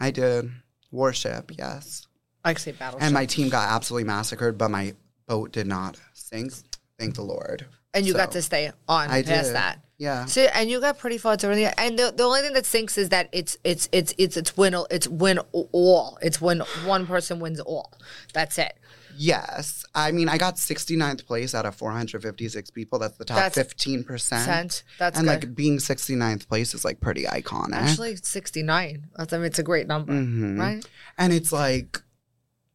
I 0.00 0.10
did. 0.10 0.50
Warship, 0.90 1.50
yes. 1.58 2.06
I 2.44 2.54
say 2.54 2.72
battleship. 2.72 3.04
And 3.04 3.12
my 3.14 3.26
team 3.26 3.48
got 3.48 3.68
absolutely 3.70 4.06
massacred, 4.06 4.56
but 4.58 4.70
my 4.70 4.94
boat 5.26 5.52
did 5.52 5.66
not 5.66 5.98
sink. 6.34 6.52
Thank 6.98 7.14
the 7.14 7.22
Lord. 7.22 7.66
and 7.92 8.06
you 8.06 8.12
got 8.14 8.32
to 8.32 8.42
stay 8.42 8.70
on 8.88 9.08
I 9.10 9.22
past 9.22 9.46
did. 9.48 9.54
that. 9.56 9.80
Yeah. 9.98 10.24
So 10.26 10.42
and 10.42 10.68
you 10.68 10.80
got 10.80 10.98
pretty 10.98 11.18
far 11.18 11.36
during 11.36 11.56
the 11.58 11.80
and 11.80 11.98
the, 11.98 12.12
the 12.16 12.24
only 12.24 12.40
thing 12.42 12.52
that 12.54 12.66
sinks 12.66 12.98
is 12.98 13.08
that 13.10 13.28
it's 13.32 13.56
it's 13.64 13.88
it's 13.92 14.12
it's 14.18 14.36
it's 14.36 14.56
win 14.56 14.74
it's 14.90 15.06
win 15.08 15.38
all. 15.72 16.18
It's 16.22 16.40
when 16.40 16.60
one 16.84 17.06
person 17.06 17.38
wins 17.40 17.60
all. 17.60 17.92
That's 18.32 18.58
it. 18.58 18.74
Yes. 19.16 19.84
I 19.94 20.10
mean, 20.10 20.28
I 20.28 20.38
got 20.38 20.56
69th 20.56 21.24
place 21.24 21.54
out 21.54 21.66
of 21.66 21.76
456 21.76 22.70
people. 22.70 22.98
That's 22.98 23.16
the 23.16 23.24
top 23.24 23.36
That's 23.52 23.56
15%. 23.72 24.20
Cent. 24.20 24.82
That's 24.98 25.16
and 25.16 25.28
good. 25.28 25.44
like 25.44 25.54
being 25.54 25.78
69th 25.78 26.48
place 26.48 26.74
is 26.74 26.84
like 26.84 26.98
pretty 27.00 27.22
iconic. 27.22 27.74
Actually, 27.74 28.16
sixty 28.16 28.64
nine. 28.64 29.06
That's 29.16 29.32
I 29.32 29.36
mean, 29.36 29.46
it's 29.46 29.60
a 29.60 29.62
great 29.62 29.86
number, 29.86 30.12
Mhm. 30.12 30.58
right? 30.58 30.84
And 31.16 31.32
it's 31.32 31.52
like, 31.52 32.02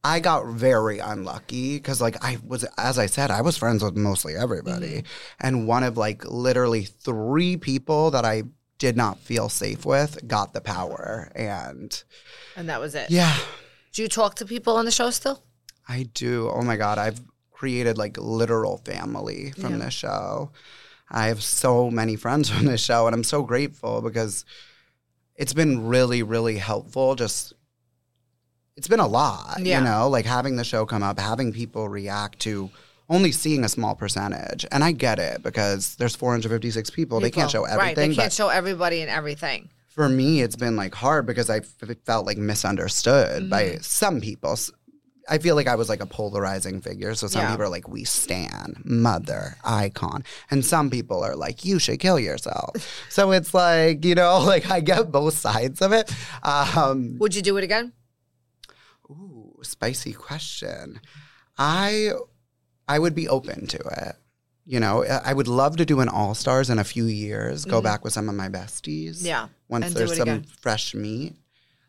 I 0.03 0.19
got 0.21 0.45
very 0.47 0.99
unlucky 0.99 1.75
because, 1.77 1.99
like, 1.99 2.23
I 2.23 2.37
was, 2.45 2.63
as 2.77 2.97
I 2.97 3.05
said, 3.07 3.31
I 3.31 3.41
was 3.41 3.57
friends 3.57 3.83
with 3.83 3.97
mostly 3.97 4.35
everybody. 4.35 4.99
Mm-hmm. 4.99 5.45
And 5.47 5.67
one 5.67 5.83
of 5.83 5.97
like 5.97 6.23
literally 6.25 6.83
three 6.85 7.57
people 7.57 8.11
that 8.11 8.23
I 8.23 8.43
did 8.77 8.95
not 8.95 9.19
feel 9.19 9.49
safe 9.49 9.85
with 9.85 10.25
got 10.25 10.53
the 10.53 10.61
power. 10.61 11.29
And 11.35 12.01
And 12.55 12.69
that 12.69 12.79
was 12.79 12.95
it. 12.95 13.09
yeah, 13.11 13.35
Do 13.91 14.01
you 14.01 14.07
talk 14.07 14.35
to 14.35 14.45
people 14.45 14.77
on 14.77 14.85
the 14.85 14.91
show 14.91 15.09
still? 15.09 15.43
I 15.87 16.03
do. 16.13 16.49
Oh 16.53 16.61
my 16.61 16.77
God. 16.77 16.97
I've 16.97 17.19
created 17.51 17.97
like 17.97 18.17
literal 18.17 18.77
family 18.85 19.51
from 19.59 19.71
Yeah. 19.79 19.85
this 19.85 19.93
show. 19.93 20.51
I 21.11 21.25
have 21.27 21.43
so 21.43 21.89
many 21.91 22.15
friends 22.15 22.49
from 22.49 22.65
this 22.67 22.79
show, 22.81 23.05
and 23.07 23.13
I'm 23.13 23.23
so 23.25 23.41
grateful 23.43 24.01
because 24.01 24.45
it's 25.35 25.53
been 25.53 25.87
really, 25.87 26.23
really 26.23 26.57
helpful. 26.57 27.15
Just, 27.15 27.51
it's 28.79 28.87
been 28.87 29.01
a 29.01 29.07
lot, 29.07 29.57
Yeah. 29.59 29.79
you 29.79 29.83
know, 29.83 30.07
like 30.09 30.25
having 30.25 30.55
the 30.55 30.63
show 30.63 30.85
come 30.85 31.03
up, 31.03 31.19
having 31.19 31.51
people 31.51 31.89
react 31.89 32.39
to 32.47 32.69
only 33.09 33.31
seeing 33.33 33.65
a 33.65 33.69
small 33.69 33.93
percentage. 33.93 34.65
And 34.71 34.83
I 34.85 34.91
get 34.93 35.19
it 35.19 35.43
because 35.43 35.95
there's 35.97 36.15
456 36.15 36.89
people. 36.91 37.19
They 37.19 37.29
can't 37.29 37.51
show 37.51 37.63
People. 37.63 37.77
Right. 37.77 37.89
everything. 37.91 38.11
They 38.11 38.15
can't 38.15 38.31
show 38.31 38.47
everybody 38.49 39.01
and 39.01 39.09
everything. 39.11 39.69
for 39.89 40.07
me, 40.07 40.41
it's 40.41 40.55
been 40.55 40.77
like 40.77 40.95
hard 40.95 41.25
because 41.25 41.49
I 41.49 41.57
f- 41.57 41.97
felt 42.05 42.25
like 42.25 42.37
misunderstood 42.37 43.49
by 43.49 43.63
Mm-hmm. 43.63 43.81
some 43.81 44.21
people. 44.21 44.57
I 45.27 45.37
feel 45.39 45.55
like 45.55 45.67
I 45.67 45.75
was 45.75 45.89
like 45.89 46.01
a 46.01 46.05
polarizing 46.05 46.79
figure. 46.81 47.13
So 47.15 47.27
some 47.27 47.41
Yeah. 47.41 47.49
people 47.51 47.65
are 47.65 47.69
like, 47.77 47.87
we 47.89 48.03
stand, 48.05 48.81
mother, 48.85 49.57
icon. 49.65 50.23
And 50.51 50.63
some 50.65 50.89
people 50.89 51.21
are 51.27 51.35
like, 51.35 51.65
you 51.65 51.79
should 51.79 51.99
kill 51.99 52.17
yourself. 52.19 52.71
so 53.09 53.31
it's 53.33 53.53
like, 53.53 54.05
you 54.05 54.15
know, 54.15 54.39
like 54.53 54.71
I 54.71 54.79
get 54.79 55.11
both 55.11 55.35
sides 55.37 55.81
of 55.81 55.91
it. 55.91 56.09
Um, 56.43 57.17
Would 57.19 57.35
you 57.35 57.41
do 57.41 57.57
it 57.57 57.63
again? 57.65 57.91
Spicy 59.63 60.13
question. 60.13 60.99
I 61.57 62.11
I 62.87 62.99
would 62.99 63.15
be 63.15 63.27
open 63.27 63.67
to 63.67 63.77
it. 63.77 64.15
You 64.65 64.79
know, 64.79 65.03
I 65.03 65.31
I 65.31 65.33
would 65.33 65.47
love 65.47 65.77
to 65.77 65.85
do 65.85 65.99
an 65.99 66.09
All 66.09 66.35
Stars 66.35 66.69
in 66.69 66.79
a 66.79 66.83
few 66.83 67.05
years. 67.05 67.65
Go 67.65 67.81
back 67.81 68.03
with 68.03 68.13
some 68.13 68.29
of 68.29 68.35
my 68.35 68.49
besties. 68.49 69.25
Yeah, 69.25 69.47
once 69.67 69.87
and 69.87 69.95
there's 69.95 70.15
some 70.15 70.29
again. 70.29 70.45
fresh 70.61 70.93
meat. 70.93 71.35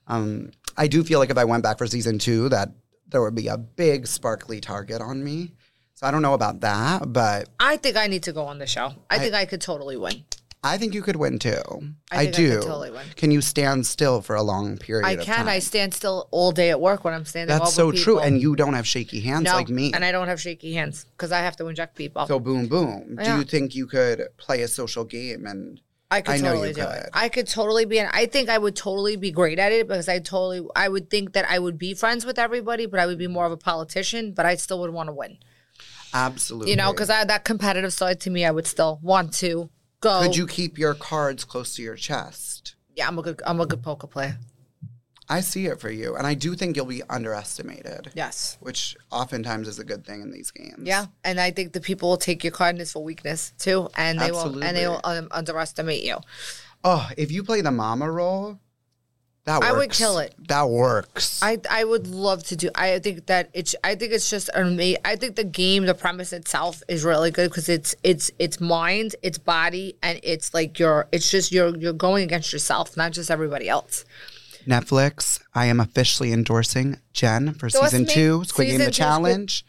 Um, 0.07 0.51
I 0.77 0.89
do 0.89 1.05
feel 1.05 1.19
like 1.19 1.31
if 1.31 1.39
I 1.39 1.45
went 1.45 1.63
back 1.63 1.79
for 1.79 1.87
season 1.87 2.19
two, 2.19 2.49
that 2.49 2.71
there 3.09 3.23
would 3.23 3.35
be 3.35 3.49
a 3.49 3.57
big 3.57 4.07
sparkly 4.07 4.61
target 4.61 5.01
on 5.01 5.23
me. 5.23 5.53
So 5.95 6.07
I 6.07 6.11
don't 6.11 6.23
know 6.23 6.35
about 6.35 6.61
that, 6.61 7.13
but 7.13 7.49
I 7.61 7.77
think 7.77 7.97
I 7.97 8.07
need 8.07 8.23
to 8.23 8.33
go 8.33 8.47
on 8.47 8.59
the 8.59 8.67
show. 8.67 8.95
I, 9.11 9.19
think 9.19 9.35
I 9.35 9.45
could 9.45 9.61
totally 9.61 9.99
win. 9.99 10.25
I 10.63 10.77
think 10.77 10.93
you 10.93 11.01
could 11.01 11.17
win 11.17 11.39
too. 11.39 11.63
I 12.11 12.17
I, 12.17 12.21
I 12.21 12.27
do. 12.27 12.59
could 12.59 12.67
totally 12.67 12.91
win. 12.91 13.07
Can 13.17 13.31
you 13.31 13.41
stand 13.41 13.87
still 13.87 14.21
for 14.21 14.37
a 14.37 14.43
long 14.43 14.77
period? 14.77 15.07
I 15.07 15.13
of 15.13 15.21
can. 15.21 15.27
time? 15.27 15.35
I 15.35 15.39
can. 15.39 15.49
I 15.49 15.59
stand 15.61 15.95
still 15.95 16.29
all 16.31 16.53
day 16.53 16.71
at 16.71 16.81
work 16.81 17.05
when 17.05 17.15
I'm 17.15 17.25
standing. 17.25 17.57
That's 17.57 17.73
so 17.73 17.93
true, 17.93 18.19
and 18.19 18.41
you 18.41 18.57
don't 18.57 18.75
have 18.75 18.87
shaky 18.87 19.21
hands 19.21 19.45
no, 19.45 19.55
like 19.55 19.71
me. 19.71 19.93
and 19.95 20.05
I 20.05 20.13
don't 20.13 20.29
have 20.29 20.41
shaky 20.41 20.75
hands 20.75 21.05
because 21.05 21.33
I 21.33 21.39
have 21.39 21.57
to 21.57 21.67
inject 21.69 21.97
people. 21.97 22.27
so 22.27 22.39
boom, 22.39 22.67
boom. 22.67 23.17
Yeah. 23.19 23.33
Do 23.35 23.39
you 23.39 23.45
think 23.45 23.75
you 23.75 23.87
could 23.87 24.29
play 24.37 24.63
a 24.63 24.69
social 24.69 25.05
game 25.05 25.47
and? 25.47 25.81
I 26.13 26.23
could 26.23 26.35
I 26.35 26.39
totally 26.39 26.73
do 26.73 26.83
it. 26.83 27.09
I 27.13 27.29
could 27.29 27.47
totally 27.47 27.85
be, 27.85 28.01
and 28.01 28.11
I 28.13 28.27
think 28.27 28.49
I 28.49 28.59
would 28.59 28.75
totally 28.75 29.15
be 29.15 29.31
great 29.31 29.61
at 29.61 29.71
it 29.71 29.87
because 29.87 30.09
I 30.09 30.19
totally, 30.19 30.67
I 30.75 30.89
would 30.89 31.09
think 31.09 31.35
that 31.35 31.49
I 31.49 31.61
would 31.61 31.79
be 31.79 31.95
friends 31.95 32.27
with 32.27 32.37
everybody, 32.37 32.87
but 32.87 32.99
I 32.99 33.07
would 33.07 33.17
be 33.17 33.29
more 33.29 33.47
of 33.47 33.53
a 33.53 33.57
politician, 33.57 34.33
but 34.33 34.45
I 34.45 34.57
still 34.57 34.81
would 34.81 34.91
want 34.91 35.07
to 35.07 35.13
win. 35.13 35.39
Absolutely. 36.13 36.71
You 36.71 36.77
know, 36.77 36.91
because 36.93 37.11
I 37.11 37.25
that 37.25 37.45
competitive 37.45 37.93
side 37.93 38.19
to 38.23 38.31
me, 38.31 38.45
I 38.45 38.51
would 38.51 38.67
still 38.67 38.99
want 39.03 39.33
to 39.35 39.71
go. 40.01 40.23
could 40.23 40.37
you 40.37 40.47
keep 40.47 40.79
your 40.79 40.95
cards 40.95 41.45
close 41.45 41.77
to 41.77 41.83
your 41.83 41.97
chest? 41.97 42.75
Yeah, 42.97 43.09
I'm 43.09 43.19
a 43.19 43.23
good, 43.23 43.41
I'm 43.47 43.61
a 43.61 43.67
good 43.67 43.83
poker 43.83 44.07
player. 44.07 44.39
I 45.29 45.43
see 45.43 45.67
it 45.67 45.79
for 45.79 45.91
you, 45.91 46.17
and 46.17 46.27
I 46.27 46.35
do 46.35 46.57
think 46.57 46.77
you'll 46.77 46.87
be 46.87 47.05
underestimated. 47.09 48.11
Yes. 48.15 48.59
which 48.59 48.97
oftentimes 49.13 49.69
is 49.69 49.79
a 49.79 49.85
good 49.85 50.05
thing 50.05 50.23
in 50.23 50.33
these 50.33 50.51
games. 50.51 50.81
Yeah, 50.83 51.07
and 51.25 51.39
I 51.41 51.53
think 51.53 51.73
the 51.73 51.81
people 51.81 52.11
will 52.11 52.17
take 52.17 52.43
your 52.43 52.53
kindness 52.53 52.93
for 52.93 53.05
weakness 53.05 53.53
too, 53.57 53.89
and 53.97 54.21
they 54.21 54.33
will, 54.33 54.63
and 54.63 54.77
they 54.77 54.89
will 54.89 55.01
um, 55.05 55.29
underestimate 55.31 56.03
you. 56.03 56.17
Oh, 56.83 57.09
if 57.17 57.31
you 57.31 57.45
play 57.45 57.61
the 57.61 57.71
mama 57.71 58.11
role, 58.11 58.59
that 59.51 59.61
works. 59.61 59.73
I 59.75 59.79
would 59.79 59.91
kill 59.91 60.19
it. 60.19 60.35
That 60.49 60.69
works. 60.71 61.43
I 61.43 61.59
I 61.69 61.85
would 61.85 62.07
love 62.07 62.45
to 62.45 62.57
do. 62.57 62.71
I 62.75 62.99
think 63.01 63.27
that 63.27 63.51
it's. 63.53 63.75
I 63.83 63.95
think 63.97 64.13
it's 64.13 64.31
just 64.31 64.49
amazing. 64.55 65.01
I 65.05 65.17
think 65.17 65.37
the 65.37 65.45
game, 65.45 65.87
the 65.87 65.95
premise 65.95 66.33
itself, 66.33 66.83
is 66.89 67.05
really 67.05 67.31
good 67.31 67.51
because 67.51 67.69
it's 67.69 67.95
it's 68.03 68.31
it's 68.39 68.61
mind, 68.61 69.17
it's 69.23 69.39
body, 69.39 69.97
and 70.03 70.21
it's 70.23 70.55
like 70.55 70.79
you're. 70.79 71.09
It's 71.13 71.31
just 71.31 71.53
you're 71.53 71.77
you're 71.77 71.93
going 71.93 72.25
against 72.25 72.53
yourself, 72.53 72.97
not 72.97 73.13
just 73.13 73.31
everybody 73.31 73.69
else. 73.69 74.05
Netflix, 74.67 75.41
I 75.55 75.67
am 75.67 75.81
officially 75.81 76.33
endorsing 76.33 77.01
Jen 77.13 77.55
for 77.55 77.67
Endorse 77.67 77.91
season 77.91 78.03
me. 78.03 78.09
two, 78.15 78.45
Squid 78.45 78.69
Game 78.69 78.79
the 78.79 78.85
two, 78.87 78.93
Squid- 78.93 78.95
Challenge. 78.95 79.65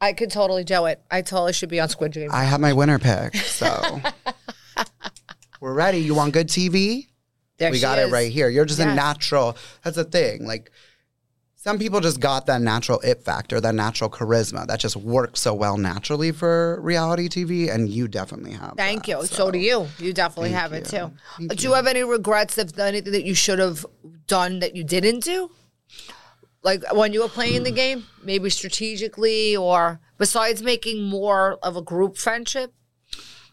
I 0.00 0.12
could 0.14 0.30
totally 0.30 0.64
do 0.64 0.86
it. 0.86 1.02
I 1.10 1.20
totally 1.20 1.52
should 1.52 1.68
be 1.68 1.78
on 1.78 1.88
Squid 1.88 2.12
Game. 2.12 2.30
I 2.32 2.44
have 2.44 2.60
my 2.60 2.72
winner 2.72 2.98
pick, 2.98 3.36
so 3.36 4.00
we're 5.60 5.74
ready. 5.74 5.98
You 5.98 6.14
want 6.14 6.32
good 6.32 6.48
TV? 6.48 7.08
There 7.60 7.70
we 7.70 7.80
got 7.80 7.98
is. 7.98 8.08
it 8.08 8.12
right 8.12 8.32
here. 8.32 8.48
You're 8.48 8.64
just 8.64 8.80
a 8.80 8.86
natural. 8.86 9.56
That's 9.84 9.96
the 9.96 10.04
thing. 10.04 10.44
Like 10.46 10.72
some 11.62 11.78
people 11.78 12.00
just 12.00 12.20
got 12.20 12.46
that 12.46 12.62
natural 12.62 13.00
it 13.00 13.22
factor, 13.22 13.60
that 13.60 13.74
natural 13.74 14.08
charisma 14.08 14.66
that 14.66 14.80
just 14.80 14.96
works 14.96 15.40
so 15.40 15.52
well 15.52 15.76
naturally 15.76 16.32
for 16.32 16.80
reality 16.80 17.28
TV, 17.28 17.70
and 17.70 17.88
you 17.88 18.08
definitely 18.08 18.52
have. 18.52 18.74
Thank 18.78 19.04
that, 19.06 19.20
you. 19.20 19.26
So, 19.26 19.50
do 19.50 19.58
you. 19.58 19.86
You 19.98 20.14
definitely 20.14 20.52
Thank 20.52 20.60
have 20.62 20.72
it 20.72 20.90
you. 20.90 21.12
too. 21.38 21.54
do 21.54 21.62
you 21.68 21.74
have 21.74 21.86
any 21.86 22.02
regrets 22.02 22.56
of 22.56 22.78
anything 22.78 23.12
that 23.12 23.24
you 23.24 23.34
should 23.34 23.58
have 23.58 23.84
done 24.26 24.60
that 24.60 24.74
you 24.74 24.84
didn't 24.84 25.22
do? 25.22 25.50
Like 26.62 26.82
when 26.94 27.12
you 27.12 27.20
were 27.20 27.28
playing 27.28 27.64
the 27.64 27.70
game, 27.82 28.06
maybe 28.24 28.48
strategically 28.48 29.54
or 29.54 30.00
besides 30.16 30.62
making 30.62 31.02
more 31.02 31.58
of 31.62 31.76
a 31.76 31.82
group 31.82 32.16
friendship? 32.16 32.72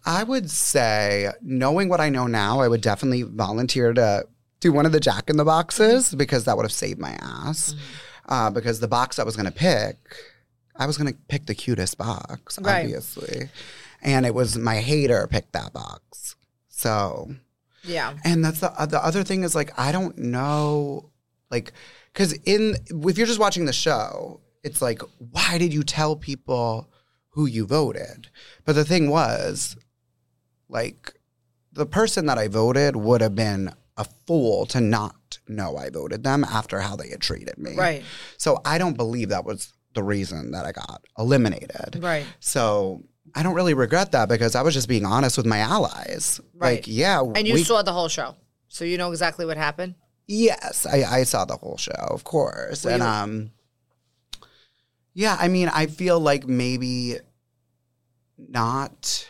I 0.07 0.23
would 0.23 0.49
say, 0.49 1.29
knowing 1.41 1.89
what 1.89 1.99
I 1.99 2.07
know 2.09 2.27
now, 2.27 2.61
I 2.61 2.67
would 2.69 2.81
definitely 2.81 3.23
volunteer 3.23 3.93
to 3.93 4.25
do 4.61 4.71
one 4.71 4.85
of 4.85 4.91
the 4.93 4.99
Jack 5.01 5.29
in 5.29 5.35
the 5.37 5.43
Boxes 5.45 6.15
because 6.15 6.45
that 6.45 6.55
would 6.55 6.63
have 6.63 6.71
saved 6.71 6.97
my 6.99 7.11
ass. 7.21 7.75
Uh, 8.29 8.49
because 8.49 8.79
the 8.79 8.87
box 8.87 9.19
I 9.19 9.23
was 9.23 9.35
going 9.35 9.45
to 9.45 9.51
pick, 9.51 9.97
I 10.75 10.85
was 10.85 10.97
going 10.97 11.11
to 11.13 11.19
pick 11.27 11.45
the 11.45 11.55
cutest 11.55 11.97
box, 11.97 12.57
Right. 12.59 12.83
obviously. 12.85 13.49
And 14.01 14.25
it 14.25 14.33
was 14.33 14.57
my 14.57 14.77
hater 14.77 15.27
picked 15.27 15.53
that 15.53 15.73
box. 15.73 16.35
So, 16.69 17.35
Yeah. 17.83 18.13
and 18.23 18.43
that's 18.43 18.59
the, 18.61 18.71
uh, 18.79 18.85
the 18.85 19.03
other 19.03 19.23
thing 19.23 19.43
is 19.43 19.55
like, 19.55 19.77
I 19.79 19.91
don't 19.91 20.17
know, 20.17 21.09
like, 21.51 21.71
because 22.13 22.33
in, 22.45 22.75
if 22.89 23.17
you're 23.17 23.27
just 23.27 23.39
watching 23.39 23.65
the 23.65 23.73
show, 23.73 24.39
it's 24.63 24.81
like, 24.81 25.01
why 25.31 25.57
did 25.57 25.73
you 25.73 25.83
tell 25.83 26.15
people 26.15 26.89
who 27.29 27.45
you 27.45 27.65
voted? 27.65 28.29
But 28.65 28.73
the 28.73 28.85
thing 28.85 29.09
was, 29.09 29.75
like 30.69 31.13
the 31.73 31.85
person 31.85 32.25
that 32.27 32.37
I 32.37 32.47
voted 32.47 32.95
would 32.95 33.21
have 33.21 33.35
been 33.35 33.73
a 33.97 34.05
fool 34.25 34.65
to 34.67 34.81
not 34.81 35.37
know 35.47 35.77
I 35.77 35.89
voted 35.89 36.23
them 36.23 36.43
after 36.43 36.79
how 36.81 36.95
they 36.95 37.09
had 37.09 37.21
treated 37.21 37.57
me. 37.57 37.75
Right. 37.75 38.03
So 38.37 38.59
I 38.65 38.77
don't 38.77 38.95
believe 38.97 39.29
that 39.29 39.45
was 39.45 39.73
the 39.93 40.03
reason 40.03 40.51
that 40.51 40.65
I 40.65 40.71
got 40.71 41.03
eliminated. 41.17 41.99
Right. 42.01 42.25
So 42.39 43.03
I 43.35 43.43
don't 43.43 43.55
really 43.55 43.73
regret 43.73 44.11
that 44.11 44.29
because 44.29 44.55
I 44.55 44.61
was 44.61 44.73
just 44.73 44.87
being 44.87 45.05
honest 45.05 45.37
with 45.37 45.45
my 45.45 45.59
allies. 45.59 46.39
Right. 46.53 46.75
Like, 46.77 46.85
yeah, 46.87 47.21
And 47.21 47.47
you 47.47 47.55
we, 47.55 47.63
saw 47.63 47.81
the 47.81 47.93
whole 47.93 48.07
show. 48.07 48.35
So 48.67 48.85
you 48.85 48.97
know 48.97 49.11
exactly 49.11 49.45
what 49.45 49.57
happened? 49.57 49.95
yes, 50.27 50.85
I, 50.85 51.03
I 51.03 51.23
saw 51.23 51.45
the 51.45 51.55
whole 51.55 51.77
show, 51.77 51.91
of 51.93 52.23
course. 52.25 52.83
Were 52.83 52.91
and 52.91 53.01
you- 53.01 53.07
um 53.09 53.51
yeah, 55.13 55.35
I 55.39 55.47
mean, 55.47 55.67
I 55.69 55.87
feel 55.87 56.19
like 56.19 56.47
maybe 56.47 57.17
not 58.37 59.27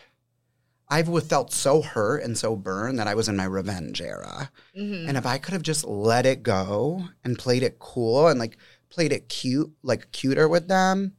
I've 0.89 1.23
felt 1.27 1.51
so 1.51 1.81
hurt 1.81 2.23
and 2.23 2.37
so 2.37 2.55
burned 2.55 2.99
that 2.99 3.07
I 3.07 3.15
was 3.15 3.27
in 3.27 3.35
my 3.35 3.45
revenge 3.45 4.01
era. 4.01 4.49
Mm-hmm. 4.77 5.09
And 5.09 5.17
if 5.17 5.25
I 5.25 5.37
could 5.37 5.53
have 5.53 5.63
just 5.63 5.85
let 5.85 6.25
it 6.25 6.43
go 6.43 7.03
and 7.23 7.37
played 7.37 7.63
it 7.63 7.79
cool 7.79 8.27
and 8.27 8.39
like 8.39 8.57
played 8.89 9.11
it 9.11 9.27
cute, 9.27 9.71
like 9.83 10.11
cuter 10.11 10.47
with 10.47 10.67
them, 10.67 11.13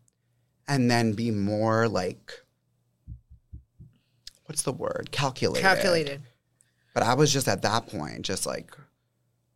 and 0.67 0.91
then 0.91 1.13
be 1.13 1.31
more 1.31 1.89
like, 1.89 2.33
what's 4.47 4.63
the 4.63 4.73
word? 4.73 5.11
Calculated. 5.11 5.63
Calculated. 5.63 6.23
But 6.95 7.03
I 7.03 7.15
was 7.15 7.33
just 7.33 7.49
at 7.49 7.63
that 7.63 7.87
point, 7.89 8.23
just 8.23 8.47
like, 8.47 8.71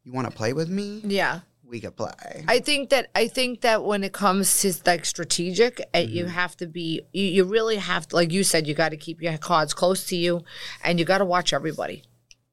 you 0.05 0.13
want 0.13 0.31
to 0.31 0.37
play 0.37 0.53
with 0.53 0.69
me? 0.69 1.01
Yeah. 1.05 1.41
We 1.73 1.81
could 1.81 1.97
play. 1.97 2.45
I 2.47 2.59
think 2.61 2.91
that 2.91 3.09
I 3.15 3.29
think 3.29 3.63
that 3.63 3.83
when 3.83 4.05
it 4.05 4.13
comes 4.13 4.61
to 4.61 4.75
like 4.85 5.07
strategic, 5.07 5.79
you 5.95 6.25
Mm-hmm. 6.25 6.29
have 6.29 6.55
to 6.59 6.67
be 6.67 7.01
you, 7.15 7.25
you 7.25 7.45
really 7.45 7.77
have 7.77 8.07
to 8.09 8.17
like 8.17 8.31
you 8.31 8.45
said 8.45 8.67
you 8.67 8.75
got 8.75 8.91
to 8.91 8.99
keep 8.99 9.23
your 9.23 9.39
cards 9.39 9.73
close 9.73 10.05
to 10.09 10.17
you, 10.17 10.45
and 10.85 10.99
you 11.01 11.07
got 11.07 11.19
to 11.19 11.25
watch 11.25 11.55
everybody. 11.55 12.05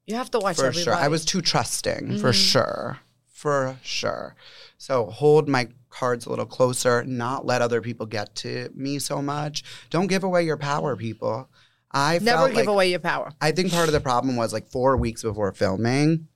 You 0.08 0.16
have 0.16 0.32
to 0.32 0.40
watch 0.40 0.56
for 0.56 0.68
everybody. 0.68 0.86
Mm-hmm. 0.86 0.98
sure. 0.98 1.06
I 1.06 1.10
was 1.10 1.26
too 1.26 1.42
trusting, 1.42 2.18
for 2.20 2.32
sure. 2.32 3.00
For 3.28 3.78
sure. 3.84 4.36
So 4.78 5.08
hold 5.08 5.50
my 5.50 5.68
cards 5.90 6.26
a 6.26 6.30
little 6.30 6.46
closer, 6.46 7.04
not 7.04 7.46
let 7.46 7.62
other 7.62 7.82
people 7.82 8.06
get 8.06 8.34
to 8.36 8.70
me 8.74 9.00
so 9.00 9.22
much. 9.22 9.64
Don't 9.90 10.08
give 10.08 10.24
away 10.24 10.44
your 10.44 10.56
power, 10.58 10.96
people. 10.96 11.50
I 11.92 12.20
never 12.22 12.48
give 12.48 12.56
like- 12.56 12.68
away 12.68 12.90
your 12.90 13.00
power. 13.00 13.34
I 13.42 13.52
think 13.52 13.72
part 13.74 13.90
of 13.90 13.94
the 13.94 14.00
problem 14.00 14.38
was 14.38 14.54
like 14.54 14.70
four 14.70 14.96
weeks 14.96 15.24
before 15.24 15.52
filming, 15.52 16.28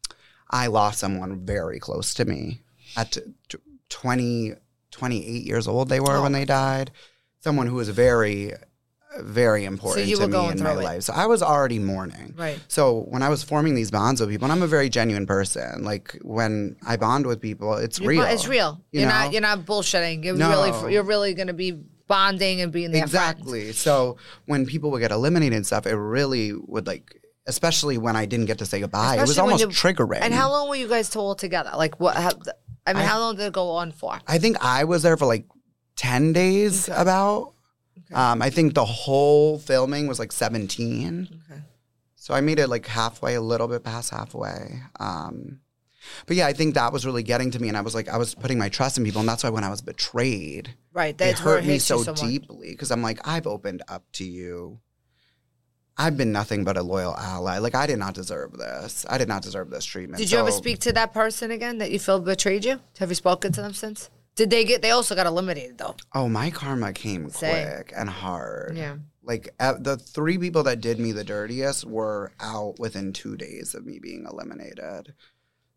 I 0.52 0.68
lost 0.68 1.00
someone 1.00 1.46
very 1.46 1.80
close 1.80 2.14
to 2.16 2.26
me 2.26 2.63
at 2.98 3.12
t- 3.12 3.22
t- 3.50 3.58
20, 3.90 4.54
28 4.92 5.44
years 5.44 5.68
old 5.68 5.90
they 5.90 6.00
were 6.00 6.18
Oh. 6.18 6.24
when 6.24 6.32
they 6.32 6.46
died. 6.46 6.92
Someone 7.42 7.68
who 7.68 7.76
was 7.76 7.90
very, 7.90 8.54
very 9.20 9.66
important 9.66 10.08
you 10.08 10.16
to 10.18 10.28
me 10.28 10.48
in 10.50 10.64
my 10.64 10.72
it. 10.74 10.84
life. 10.84 11.04
So 11.04 11.14
I 11.14 11.26
was 11.28 11.44
already 11.44 11.78
mourning. 11.78 12.34
Right. 12.38 12.60
So 12.68 13.02
when 13.10 13.22
I 13.22 13.30
was 13.30 13.44
forming 13.44 13.76
these 13.76 13.92
bonds 13.92 14.20
with 14.22 14.30
people, 14.30 14.46
and 14.46 14.52
I'm 14.52 14.64
a 14.64 14.68
very 14.68 14.90
genuine 14.90 15.26
person. 15.28 15.84
Like 15.84 16.18
when 16.22 16.78
I 16.88 16.96
bond 16.98 17.26
with 17.28 17.42
people, 17.42 17.74
it's 17.76 18.00
You're 18.00 18.10
real. 18.10 18.24
bo- 18.24 18.30
It's 18.30 18.48
real. 18.48 18.82
you 18.92 19.02
You're 19.02 19.10
know? 19.10 19.16
not. 19.20 19.32
You're 19.34 19.42
not 19.42 19.60
bullshitting. 19.66 20.24
You're 20.24 20.36
No. 20.36 20.50
really. 20.50 20.94
You're 20.94 21.04
really 21.04 21.34
going 21.34 21.48
to 21.48 21.54
be 21.54 21.78
bonding 22.08 22.62
and 22.62 22.72
being 22.72 22.92
there. 22.92 23.04
Exactly. 23.04 23.72
So 23.74 24.18
when 24.46 24.66
people 24.66 24.90
would 24.92 25.00
get 25.00 25.12
eliminated 25.12 25.56
and 25.58 25.66
stuff, 25.66 25.86
it 25.86 25.96
really 25.96 26.54
would 26.54 26.88
like, 26.88 27.20
especially 27.46 27.98
when 27.98 28.16
I 28.16 28.26
didn't 28.26 28.46
get 28.48 28.60
to 28.60 28.66
say 28.66 28.80
goodbye. 28.80 29.18
it 29.18 29.22
was 29.22 29.38
almost 29.38 29.66
triggering. 29.70 30.22
And 30.22 30.34
how 30.34 30.50
long 30.50 30.70
were 30.70 30.76
you 30.76 30.88
guys 30.88 31.16
all 31.16 31.36
together? 31.36 31.72
Like 31.76 32.00
what? 32.00 32.16
How, 32.16 32.32
I 32.86 32.94
mean, 32.94 33.04
how 33.06 33.20
long 33.20 33.36
did 33.36 33.46
it 33.48 33.54
go 33.54 33.70
on 33.72 33.92
for? 33.92 34.20
I 34.28 34.38
think 34.40 34.58
I 34.62 34.84
was 34.84 35.04
there 35.04 35.16
for 35.18 35.26
like 35.26 35.46
10 35.96 36.34
days 36.34 36.90
about. 36.90 37.54
Um, 38.14 38.42
I 38.42 38.50
think 38.50 38.74
the 38.76 38.86
whole 38.86 39.58
filming 39.60 40.08
was 40.08 40.20
like 40.20 40.32
17. 40.32 41.30
Okay. 41.52 41.62
So 42.16 42.34
I 42.34 42.42
made 42.42 42.60
it 42.60 42.68
like 42.68 42.86
halfway, 42.86 43.36
a 43.36 43.42
little 43.42 43.68
bit 43.68 43.84
past 43.84 44.10
halfway. 44.12 44.82
Um, 45.00 45.60
but 46.26 46.36
yeah, 46.36 46.48
I 46.48 46.54
think 46.54 46.76
that 46.76 46.92
was 46.94 47.06
really 47.06 47.24
getting 47.24 47.52
to 47.52 47.60
me. 47.60 47.70
And 47.70 47.78
I 47.78 47.82
was 47.82 47.96
like, 47.96 48.10
I 48.10 48.18
was 48.18 48.36
putting 48.36 48.58
my 48.58 48.70
trust 48.70 48.98
in 48.98 49.04
people. 49.04 49.20
And 49.22 49.30
that's 49.30 49.44
why 49.44 49.50
when 49.50 49.64
I 49.64 49.70
was 49.70 49.82
betrayed, 49.82 50.74
Right. 50.94 51.20
it 51.20 51.40
hurt 51.40 51.66
me 51.66 51.80
so, 51.80 52.04
so 52.04 52.14
deeply 52.14 52.72
because 52.72 52.92
I'm 52.92 53.02
like, 53.02 53.26
I've 53.28 53.48
opened 53.48 53.82
up 53.88 54.04
to 54.14 54.24
you. 54.26 54.80
I've 55.98 56.18
been 56.18 56.32
nothing 56.32 56.64
but 56.64 56.78
a 56.78 56.82
loyal 56.82 57.16
ally. 57.16 57.60
Like, 57.60 57.76
I 57.76 57.86
did 57.86 58.00
not 58.00 58.16
deserve 58.16 58.54
this. 58.58 59.06
I 59.08 59.18
did 59.18 59.28
not 59.28 59.44
deserve 59.44 59.70
this 59.70 59.86
treatment. 59.86 60.18
Did 60.20 60.32
you 60.32 60.40
ever 60.40 60.52
speak 60.52 60.80
to 60.80 60.94
that 60.94 61.14
person 61.14 61.52
again 61.52 61.78
that 61.78 61.92
you 61.92 62.00
feel 62.00 62.20
betrayed 62.20 62.66
you? 62.66 62.80
Have 63.00 63.10
you 63.10 63.16
spoken 63.16 63.52
to 63.54 63.62
them 63.62 63.74
since? 63.74 64.10
Did 64.36 64.50
they 64.50 64.66
get? 64.66 64.82
They 64.82 64.90
also 64.90 65.16
got 65.16 65.28
eliminated 65.28 65.78
though. 65.78 65.96
Oh, 66.14 66.28
my 66.28 66.50
karma 66.50 66.94
came 66.94 67.30
Same. 67.30 67.68
quick 67.68 67.94
and 67.96 68.10
hard. 68.10 68.76
Yeah. 68.76 68.96
Like 69.22 69.54
uh, 69.60 69.76
the 69.80 69.96
three 69.96 70.38
people 70.38 70.64
that 70.64 70.82
did 70.82 71.00
me 71.00 71.12
the 71.12 71.24
dirtiest 71.24 71.86
were 71.86 72.32
out 72.40 72.80
within 72.80 73.14
two 73.14 73.38
days 73.38 73.76
of 73.76 73.86
me 73.86 74.00
being 74.00 74.26
eliminated. 74.30 75.14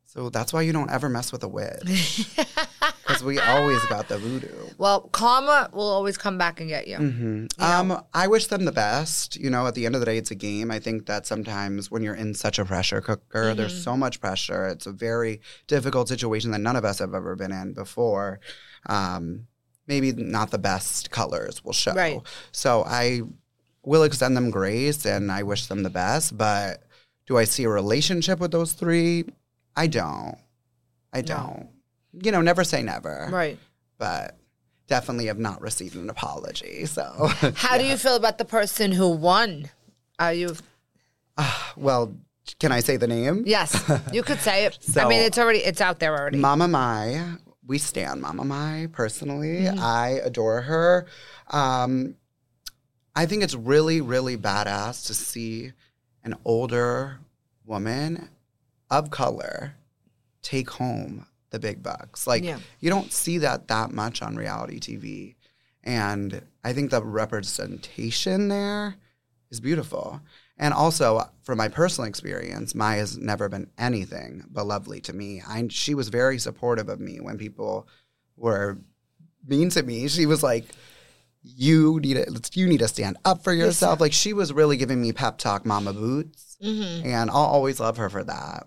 So 0.07 0.31
that's 0.31 0.53
why 0.53 0.63
you 0.63 0.73
don't 0.73 0.91
ever 0.91 1.09
mess 1.09 1.31
with 1.31 1.45
a 1.45 1.49
witch. 1.49 2.27
Because 3.19 3.25
we 3.27 3.39
always 3.41 3.85
got 3.87 4.09
the 4.09 4.19
voodoo. 4.19 4.49
Well, 4.79 5.03
karma 5.13 5.71
will 5.73 5.89
always 5.89 6.19
come 6.19 6.37
back 6.39 6.61
and 6.61 6.69
get 6.69 6.87
you. 6.87 6.97
hmm 6.97 7.47
Um, 7.59 8.03
I 8.13 8.27
wish 8.27 8.47
them 8.49 8.65
the 8.65 8.73
best. 8.73 9.37
You 9.37 9.49
know, 9.51 9.67
at 9.67 9.75
the 9.75 9.87
end 9.87 9.95
of 9.95 10.01
the 10.01 10.05
day, 10.07 10.19
it's 10.19 10.31
a 10.31 10.35
game. 10.35 10.71
I 10.71 10.79
think 10.79 11.07
that 11.07 11.27
sometimes 11.27 11.91
when 11.91 12.03
you're 12.03 12.15
in 12.15 12.35
such 12.35 12.59
a 12.59 12.65
pressure 12.65 13.01
cooker, 13.01 13.55
there's 13.55 13.83
so 13.83 13.97
much 13.97 14.21
pressure. 14.21 14.67
It's 14.69 14.87
a 14.87 14.93
very 14.93 15.41
difficult 15.67 16.09
situation 16.09 16.51
that 16.51 16.61
none 16.61 16.77
of 16.77 16.85
us 16.85 16.99
have 16.99 17.15
ever 17.15 17.37
been 17.37 17.53
in 17.53 17.73
before. 17.73 18.41
Um, 18.87 19.47
maybe 19.87 20.13
not 20.13 20.51
the 20.51 20.59
best 20.59 21.11
colors 21.11 21.65
will 21.65 21.73
show. 21.73 21.95
Right. 21.95 22.21
So 22.53 22.85
I 22.87 23.23
will 23.83 24.03
extend 24.03 24.37
them 24.37 24.51
grace 24.51 25.07
and 25.07 25.31
I 25.33 25.43
wish 25.43 25.67
them 25.67 25.83
the 25.85 25.91
best. 25.91 26.37
But 26.37 26.83
do 27.27 27.39
I 27.39 27.45
see 27.45 27.65
a 27.65 27.69
relationship 27.69 28.41
with 28.41 28.51
those 28.51 28.73
three? 28.73 29.25
I 29.75 29.87
don't. 29.87 30.37
I 31.13 31.23
don't. 31.23 31.69
You 32.23 32.33
know, 32.33 32.41
never 32.41 32.65
say 32.65 32.83
never 32.83 33.29
Right. 33.31 33.59
but 33.99 34.37
definitely 34.87 35.27
have 35.27 35.39
not 35.39 35.61
received 35.61 35.97
an 35.97 36.09
apology. 36.11 36.87
So, 36.87 37.29
How 37.55 37.77
do 37.79 37.85
you 37.85 37.97
feel 37.97 38.15
about 38.17 38.39
the 38.39 38.45
person 38.45 38.93
who 38.93 39.09
won? 39.11 39.69
Are 40.19 40.33
you? 40.33 40.57
well, 41.77 42.15
can 42.59 42.73
I 42.73 42.81
say 42.81 42.97
the 42.97 43.07
name? 43.07 43.43
Yes, 43.47 43.91
you 44.13 44.23
could 44.23 44.39
say 44.41 44.67
it. 44.67 44.79
I 44.97 45.07
mean, 45.09 45.21
it's 45.21 45.39
already. 45.39 45.59
It's 45.59 45.81
out 45.81 45.99
there 45.99 46.17
already. 46.17 46.39
Mama 46.39 46.69
Mai. 46.69 47.23
We 47.67 47.79
stand 47.79 48.23
Mama 48.23 48.45
Mai 48.45 48.87
personally. 48.93 49.63
Mm-hmm. 49.63 49.81
I 49.81 50.21
adore 50.23 50.63
her. 50.63 51.07
Um, 51.51 52.15
I 53.17 53.27
think 53.27 53.43
it's 53.43 53.55
really, 53.57 54.01
really 54.01 54.37
badass 54.37 55.07
to 55.09 55.15
see 55.15 55.73
an 56.23 56.37
older 56.45 57.19
woman 57.65 58.29
of 58.89 59.11
color 59.11 59.75
take 60.43 60.71
home 60.71 61.27
the 61.57 61.69
big 61.69 61.83
bucks. 61.83 62.27
Like 62.27 62.45
Yeah. 62.45 62.59
you 62.81 62.91
don't 62.91 63.13
see 63.13 63.39
that 63.39 63.69
that 63.69 63.91
much 63.93 64.23
on 64.23 64.37
reality 64.37 64.79
TV, 64.79 65.35
and 65.83 66.43
I 66.63 66.73
think 66.73 66.91
the 66.91 67.03
representation 67.03 68.49
there 68.49 68.97
is 69.51 69.61
beautiful. 69.61 70.21
And 70.59 70.73
also, 70.73 71.23
from 71.43 71.59
my 71.59 71.69
personal 71.69 72.09
experience, 72.09 72.75
Maya's 72.75 73.19
never 73.19 73.49
been 73.49 73.69
anything 73.79 74.45
but 74.51 74.67
lovely 74.67 75.01
to 75.03 75.13
me. 75.13 75.43
I, 75.47 75.67
she 75.69 75.95
was 75.95 76.09
very 76.09 76.39
supportive 76.39 76.89
of 76.89 76.99
me 76.99 77.21
when 77.21 77.37
people 77.37 77.87
were 78.37 78.79
mean 79.47 79.69
to 79.71 79.83
me. 79.83 80.09
She 80.09 80.25
was 80.27 80.43
like, 80.43 80.65
"You 81.43 82.01
need 82.01 82.15
to, 82.15 82.51
you 82.59 82.67
need 82.67 82.79
to 82.81 82.89
stand 82.89 83.19
up 83.25 83.45
for 83.45 83.53
yourself." 83.53 84.01
Like 84.01 84.13
she 84.15 84.33
was 84.33 84.53
really 84.53 84.77
giving 84.79 85.01
me 85.01 85.13
pep 85.13 85.37
talk, 85.39 85.67
Mama 85.67 85.93
Boots, 85.93 86.57
Mm-hmm. 86.63 87.07
and 87.07 87.29
I'll 87.31 87.37
always 87.37 87.79
love 87.81 87.99
her 87.99 88.09
for 88.09 88.25
that. 88.25 88.67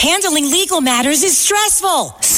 Handling 0.00 0.50
legal 0.50 0.80
matters 0.80 1.22
is 1.22 1.36
stressful. 1.36 2.14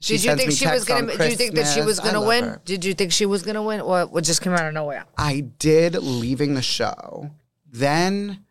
She 0.00 0.16
Did 0.16 0.24
you 0.24 0.36
think 0.36 0.52
she 0.52 0.66
was 0.66 0.84
gonna? 0.86 1.12
on 1.12 1.18
Did 1.18 1.30
you 1.30 1.36
think 1.36 1.54
that 1.54 1.66
she 1.66 1.82
was 1.82 2.00
gonna 2.00 2.20
win? 2.22 2.44
her. 2.44 2.62
Did 2.64 2.84
you 2.84 2.94
think 2.94 3.12
she 3.12 3.26
was 3.26 3.42
gonna 3.42 3.62
win, 3.62 3.82
or 3.82 4.06
what 4.06 4.24
just 4.24 4.40
came 4.40 4.54
out 4.54 4.66
of 4.66 4.72
nowhere? 4.72 5.04
I 5.18 5.40
did 5.40 5.94
leaving 5.94 6.54
the 6.54 6.62
show. 6.62 7.30
Then 7.70 8.44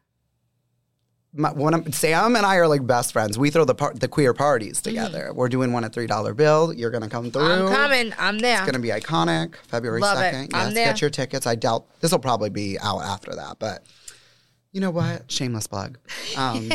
my, 1.34 1.52
one 1.52 1.74
of, 1.74 1.94
Sam 1.94 2.36
and 2.36 2.46
I 2.46 2.58
are 2.58 2.68
like 2.68 2.86
best 2.86 3.14
friends. 3.14 3.38
We 3.38 3.50
throw 3.50 3.66
the 3.66 3.76
par- 3.76 3.94
the 3.96 4.08
queer 4.08 4.34
parties 4.34 4.82
together. 4.82 5.32
We're 5.34 5.50
doing 5.50 5.74
one 5.74 5.84
at 5.84 5.94
three 5.94 6.06
dollar 6.08 6.36
bill. 6.36 6.72
You're 6.74 6.92
gonna 6.92 7.10
come 7.10 7.32
through. 7.32 7.44
Mm-hmm. 7.44 7.68
I'm 7.68 7.74
coming. 7.74 8.14
I'm 8.20 8.40
there. 8.40 8.58
It's 8.58 8.66
gonna 8.66 8.80
be 8.80 8.90
iconic. 8.90 9.56
February 9.68 10.02
second. 10.02 10.52
I'm 10.54 10.76
Yes, 10.76 10.86
get 10.86 11.02
your 11.02 11.10
tickets. 11.10 11.48
I 11.48 11.56
doubt 11.56 11.86
this 12.00 12.12
will 12.12 12.20
probably 12.20 12.50
be 12.50 12.78
out 12.80 13.02
after 13.02 13.34
that, 13.36 13.58
but 13.60 13.84
you 14.72 14.82
know 14.82 14.92
what? 14.92 15.32
Shameless 15.32 15.68
plug. 15.68 15.98
Um, 16.38 16.72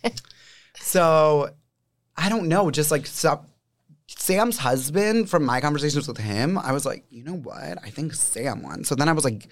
so 0.80 1.48
I 2.16 2.28
don't 2.28 2.48
know. 2.48 2.70
Just 2.70 2.90
like 2.90 3.06
so, 3.06 3.44
Sam's 4.26 4.58
husband, 4.58 5.30
from 5.30 5.44
my 5.44 5.60
conversations 5.60 6.08
with 6.08 6.18
him, 6.18 6.58
I 6.58 6.72
was 6.72 6.84
like, 6.84 7.04
you 7.10 7.22
know 7.22 7.36
what? 7.36 7.78
I 7.84 7.90
think 7.90 8.12
Sam 8.12 8.60
won. 8.60 8.82
So 8.82 8.96
then 8.96 9.08
I 9.08 9.12
was 9.12 9.24
like 9.24 9.46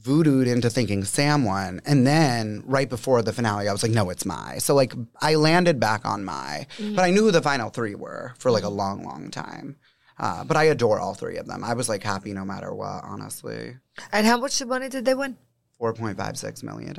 voodooed 0.00 0.46
into 0.46 0.70
thinking 0.70 1.02
Sam 1.02 1.44
won. 1.44 1.80
And 1.84 2.06
then 2.06 2.62
right 2.64 2.88
before 2.88 3.20
the 3.20 3.32
finale, 3.32 3.68
I 3.68 3.72
was 3.72 3.82
like, 3.82 3.90
no, 3.90 4.10
it's 4.10 4.24
my. 4.24 4.58
So 4.58 4.76
like 4.76 4.94
I 5.20 5.34
landed 5.34 5.80
back 5.80 6.06
on 6.06 6.24
my, 6.24 6.68
but 6.94 7.02
I 7.02 7.10
knew 7.10 7.22
who 7.22 7.30
the 7.32 7.42
final 7.42 7.70
three 7.70 7.96
were 7.96 8.32
for 8.38 8.52
like 8.52 8.62
a 8.62 8.68
long, 8.68 9.04
long 9.04 9.28
time. 9.32 9.76
Uh, 10.20 10.44
but 10.44 10.56
I 10.56 10.64
adore 10.64 11.00
all 11.00 11.14
three 11.14 11.36
of 11.36 11.48
them. 11.48 11.64
I 11.64 11.74
was 11.74 11.88
like 11.88 12.04
happy 12.04 12.32
no 12.32 12.44
matter 12.44 12.72
what, 12.72 13.02
honestly. 13.02 13.76
And 14.12 14.24
how 14.24 14.36
much 14.36 14.64
money 14.64 14.88
did 14.88 15.04
they 15.04 15.14
win? 15.14 15.36
$4.56 15.80 16.62
million. 16.62 16.94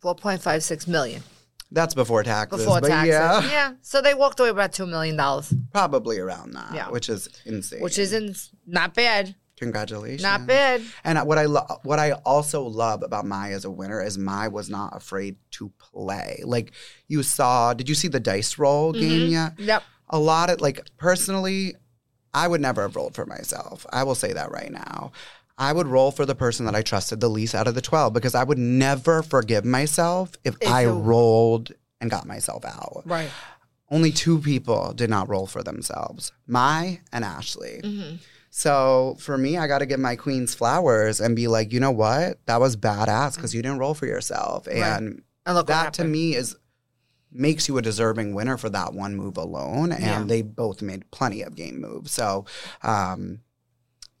Four 0.00 0.16
point 0.16 0.42
five 0.42 0.64
six 0.64 0.88
million 0.88 1.22
That's 1.72 1.94
before 1.94 2.22
taxes. 2.22 2.64
before 2.64 2.80
but 2.80 2.88
taxes. 2.88 3.10
Yeah, 3.10 3.50
yeah. 3.50 3.72
So 3.82 4.02
they 4.02 4.14
walked 4.14 4.40
away 4.40 4.48
about 4.48 4.72
two 4.72 4.86
million 4.86 5.16
dollars, 5.16 5.52
probably 5.72 6.18
around 6.18 6.52
that, 6.54 6.74
Yeah. 6.74 6.90
which 6.90 7.08
is 7.08 7.28
insane. 7.44 7.80
which 7.80 7.98
isn't 7.98 8.50
not 8.66 8.94
bad. 8.94 9.34
Congratulations. 9.56 10.22
Not 10.22 10.46
bad. 10.46 10.82
And 11.04 11.18
what 11.26 11.36
I 11.36 11.44
lo- 11.44 11.80
what 11.82 11.98
I 11.98 12.12
also 12.12 12.62
love 12.62 13.02
about 13.02 13.26
Mai 13.26 13.52
as 13.52 13.66
a 13.66 13.70
winner 13.70 14.02
is 14.02 14.16
Mai 14.16 14.48
was 14.48 14.70
not 14.70 14.96
afraid 14.96 15.36
to 15.52 15.70
play. 15.78 16.40
Like 16.44 16.72
you 17.08 17.22
saw, 17.22 17.74
did 17.74 17.88
you 17.88 17.94
see 17.94 18.08
the 18.08 18.20
dice 18.20 18.58
roll 18.58 18.92
mm-hmm. 18.92 19.00
game 19.00 19.30
yet? 19.30 19.58
Yep. 19.58 19.82
A 20.08 20.18
lot 20.18 20.48
of 20.48 20.62
like 20.62 20.80
personally, 20.96 21.76
I 22.32 22.48
would 22.48 22.62
never 22.62 22.82
have 22.82 22.96
rolled 22.96 23.14
for 23.14 23.26
myself. 23.26 23.84
I 23.92 24.02
will 24.04 24.14
say 24.14 24.32
that 24.32 24.50
right 24.50 24.72
now. 24.72 25.12
I 25.60 25.74
would 25.74 25.86
roll 25.86 26.10
for 26.10 26.24
the 26.24 26.34
person 26.34 26.64
that 26.64 26.74
I 26.74 26.80
trusted 26.80 27.20
the 27.20 27.28
least 27.28 27.54
out 27.54 27.68
of 27.68 27.74
the 27.74 27.82
12 27.82 28.14
because 28.14 28.34
I 28.34 28.42
would 28.42 28.56
never 28.58 29.22
forgive 29.22 29.64
myself 29.66 30.32
if, 30.42 30.56
I 30.66 30.86
rolled 30.86 31.70
and 32.00 32.10
got 32.10 32.26
myself 32.26 32.64
out. 32.64 33.02
Right. 33.04 33.30
Only 33.90 34.10
two 34.10 34.38
people 34.38 34.94
did 34.94 35.10
not 35.10 35.28
roll 35.28 35.46
for 35.46 35.62
themselves 35.62 36.32
Mai 36.46 37.00
and 37.12 37.24
Ashley. 37.24 37.80
Mm-hmm. 37.84 38.16
So 38.48 39.16
for 39.20 39.36
me, 39.36 39.58
I 39.58 39.66
got 39.66 39.78
to 39.78 39.86
give 39.86 40.00
my 40.00 40.16
queens 40.16 40.54
flowers 40.54 41.20
and 41.20 41.36
be 41.36 41.46
like, 41.46 41.72
you 41.72 41.78
know 41.78 41.90
what? 41.90 42.38
That 42.46 42.58
was 42.60 42.76
badass 42.76 43.36
because 43.36 43.54
you 43.54 43.60
didn't 43.62 43.78
roll 43.78 43.94
for 43.94 44.06
yourself. 44.06 44.66
And 44.66 45.22
And 45.44 45.54
look 45.54 45.66
that 45.66 45.92
to 45.94 46.04
me 46.04 46.34
is 46.34 46.56
makes 47.30 47.68
you 47.68 47.78
a 47.78 47.82
deserving 47.82 48.34
winner 48.34 48.56
for 48.56 48.70
that 48.70 48.92
one 48.94 49.14
move 49.14 49.36
alone. 49.36 49.92
And 49.92 50.02
Yeah. 50.02 50.24
they 50.24 50.42
both 50.42 50.80
made 50.82 51.08
plenty 51.10 51.42
of 51.42 51.54
game 51.54 51.80
moves. 51.80 52.10
So, 52.12 52.46
um, 52.82 53.40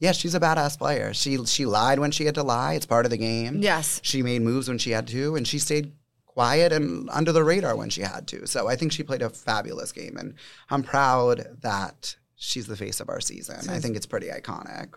yeah, 0.00 0.12
she's 0.12 0.34
a 0.34 0.40
badass 0.40 0.78
player. 0.78 1.14
She 1.14 1.44
she 1.44 1.66
lied 1.66 1.98
when 1.98 2.10
she 2.10 2.24
had 2.24 2.34
to 2.34 2.42
lie. 2.42 2.74
It's 2.74 2.86
part 2.86 3.04
of 3.04 3.10
the 3.10 3.18
game. 3.18 3.62
Yes. 3.62 4.00
She 4.02 4.22
made 4.22 4.42
moves 4.42 4.66
when 4.66 4.78
she 4.78 4.90
had 4.90 5.06
to, 5.08 5.36
and 5.36 5.46
she 5.46 5.58
stayed 5.58 5.92
quiet 6.24 6.72
and 6.72 7.08
under 7.10 7.32
the 7.32 7.44
radar 7.44 7.76
when 7.76 7.90
she 7.90 8.00
had 8.00 8.26
to. 8.28 8.46
So 8.46 8.66
I 8.66 8.76
think 8.76 8.92
she 8.92 9.02
played 9.02 9.20
a 9.20 9.28
fabulous 9.28 9.92
game, 9.92 10.16
and 10.16 10.34
I'm 10.70 10.82
proud 10.82 11.58
that 11.60 12.16
she's 12.34 12.66
the 12.66 12.76
face 12.76 12.98
of 13.00 13.10
our 13.10 13.20
season. 13.20 13.68
I 13.68 13.78
think 13.78 13.94
it's 13.94 14.06
pretty 14.06 14.28
iconic. 14.28 14.94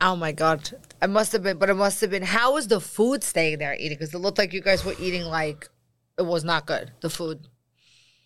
Oh 0.00 0.14
my 0.14 0.32
god! 0.32 0.70
It 1.00 1.08
must 1.08 1.32
have 1.32 1.42
been, 1.42 1.56
but 1.56 1.70
it 1.70 1.74
must 1.74 2.00
have 2.02 2.10
been. 2.10 2.22
How 2.22 2.54
was 2.54 2.68
the 2.68 2.80
food 2.80 3.24
staying 3.24 3.58
there 3.58 3.74
eating? 3.74 3.96
Because 3.96 4.12
it 4.12 4.18
looked 4.18 4.36
like 4.36 4.52
you 4.52 4.60
guys 4.60 4.84
were 4.84 4.94
eating 5.00 5.22
like 5.22 5.70
it 6.18 6.26
was 6.26 6.44
not 6.44 6.66
good. 6.66 6.90
The 7.00 7.08
food. 7.08 7.48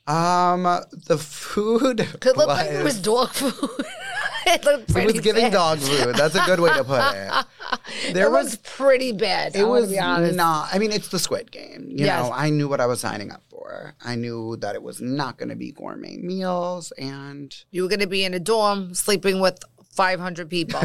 Um, 0.06 0.62
the 1.06 1.18
food 1.18 2.06
Could 2.20 2.36
look 2.36 2.46
like 2.48 2.70
it 2.70 2.84
was 2.84 3.00
dog 3.02 3.30
food. 3.30 3.52
it 4.46 4.64
looked 4.64 4.90
it 4.96 5.04
was 5.04 5.20
giving 5.20 5.44
bad. 5.44 5.52
dog 5.52 5.78
food. 5.80 6.14
That's 6.14 6.36
a 6.36 6.44
good 6.46 6.60
way 6.60 6.72
to 6.74 6.84
put 6.84 7.00
it. 7.14 7.46
There 8.12 8.26
it 8.26 8.30
was 8.30 8.44
was 8.44 8.56
pretty 8.58 9.10
bad. 9.12 9.56
It 9.56 9.64
wanna 9.66 9.80
was 9.86 10.36
not. 10.36 10.72
I 10.72 10.78
mean, 10.78 10.92
it's 10.92 11.08
the 11.08 11.18
Squid 11.18 11.50
Game. 11.50 11.88
You 11.90 12.04
Yes. 12.06 12.22
know, 12.24 12.32
I 12.32 12.50
knew 12.50 12.68
what 12.68 12.80
I 12.80 12.86
was 12.86 13.00
signing 13.00 13.32
up 13.32 13.42
for. 13.50 13.94
I 14.04 14.14
knew 14.14 14.56
that 14.58 14.76
it 14.76 14.82
was 14.82 15.00
not 15.00 15.38
going 15.38 15.48
to 15.48 15.56
be 15.56 15.72
gourmet 15.72 16.16
meals, 16.18 16.92
and 16.92 17.52
You 17.72 17.82
were 17.82 17.88
going 17.88 18.00
to 18.00 18.06
be 18.06 18.24
in 18.24 18.32
a 18.34 18.38
dorm 18.38 18.94
sleeping 18.94 19.40
with 19.40 19.58
500 19.92 20.48
people. 20.48 20.80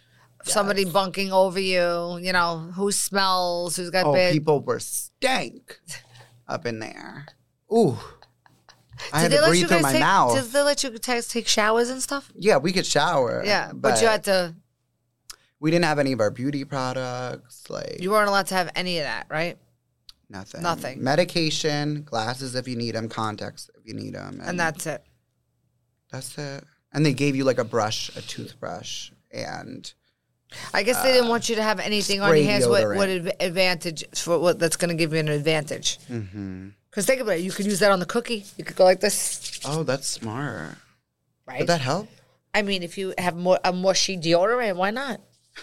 Somebody 0.44 0.84
bunking 0.86 1.30
over 1.32 1.60
you. 1.60 2.18
You 2.20 2.32
know 2.32 2.70
who 2.74 2.90
smells? 2.90 3.76
Who's 3.76 3.90
got 3.90 4.06
oh, 4.06 4.32
people 4.32 4.60
were 4.60 4.80
stank 4.80 5.78
up 6.48 6.64
in 6.66 6.78
there. 6.80 7.26
Ooh, 7.72 7.98
I 9.12 9.20
had 9.20 9.30
Did 9.30 9.32
they 9.32 9.36
to 9.36 9.42
let 9.42 9.48
breathe 9.50 9.62
you 9.62 9.68
through 9.68 9.80
my 9.80 9.92
take? 9.92 10.00
mouth. 10.00 10.34
Did 10.34 10.52
they 10.52 10.62
let 10.62 10.84
you 10.84 10.90
guys 10.98 11.28
take 11.28 11.48
showers 11.48 11.88
and 11.90 12.02
stuff? 12.02 12.30
yeah, 12.36 12.56
we 12.58 12.72
could 12.72 12.86
shower. 12.86 13.42
Yeah, 13.44 13.72
but, 13.74 14.00
you 14.00 14.06
had 14.08 14.24
to. 14.24 14.54
We 15.60 15.70
didn't 15.70 15.84
have 15.84 15.98
any 15.98 16.12
of 16.12 16.20
our 16.20 16.30
beauty 16.30 16.64
products. 16.64 17.70
Like 17.70 17.98
You 18.00 18.10
weren't 18.10 18.28
allowed 18.28 18.46
to 18.48 18.54
have 18.54 18.70
any 18.74 18.98
of 18.98 19.04
that, 19.04 19.26
right? 19.30 19.56
nothing. 20.28 20.62
nothing. 20.62 21.02
Medication, 21.04 22.02
glasses 22.04 22.54
if 22.54 22.66
you 22.66 22.74
need 22.76 22.94
them, 22.94 23.08
contacts 23.08 23.70
if 23.78 23.86
you 23.86 23.94
need 23.94 24.14
them, 24.14 24.40
And 24.44 24.58
that's 24.58 24.86
it. 24.86 25.04
that's 26.10 26.36
it. 26.38 26.64
And 26.92 27.04
they 27.06 27.12
gave 27.14 27.36
you 27.36 27.44
like 27.44 27.58
a 27.58 27.64
brush, 27.64 28.10
a 28.16 28.22
toothbrush, 28.22 29.10
and 29.30 29.92
I 30.74 30.82
guess 30.82 31.02
they 31.02 31.12
didn't 31.12 31.28
want 31.28 31.48
you 31.48 31.56
to 31.56 31.62
have 31.62 31.80
anything 31.80 32.20
on 32.20 32.36
your 32.36 32.44
hands. 32.44 32.66
What, 32.66 32.82
deodorant. 32.82 32.96
what 32.96 33.08
adv- 33.08 33.32
advantage 33.40 34.04
for 34.14 34.38
what 34.38 34.58
that's 34.58 34.76
going 34.76 34.90
to 34.90 34.94
give 34.94 35.12
you 35.14 35.20
an 35.20 35.28
advantage? 35.28 35.98
Mm-hmm. 36.10 36.68
Because 36.92 37.06
think 37.06 37.20
about 37.22 37.38
it, 37.38 37.40
you 37.40 37.50
could 37.50 37.64
use 37.66 37.78
that 37.80 37.90
on 37.90 37.98
the 38.00 38.06
cookie. 38.06 38.44
You 38.58 38.64
could 38.64 38.76
go 38.76 38.84
like 38.84 39.00
this, 39.00 39.58
oh, 39.64 39.82
that's 39.82 40.06
smart. 40.06 40.76
right? 41.46 41.58
Would 41.60 41.68
that 41.68 41.80
help? 41.80 42.08
I 42.54 42.60
mean, 42.62 42.82
if 42.84 42.98
you 42.98 43.14
have 43.16 43.34
more 43.34 43.58
a 43.64 43.72
mushy 43.72 44.16
deodorant, 44.18 44.76
why 44.76 44.90
not? 44.90 45.20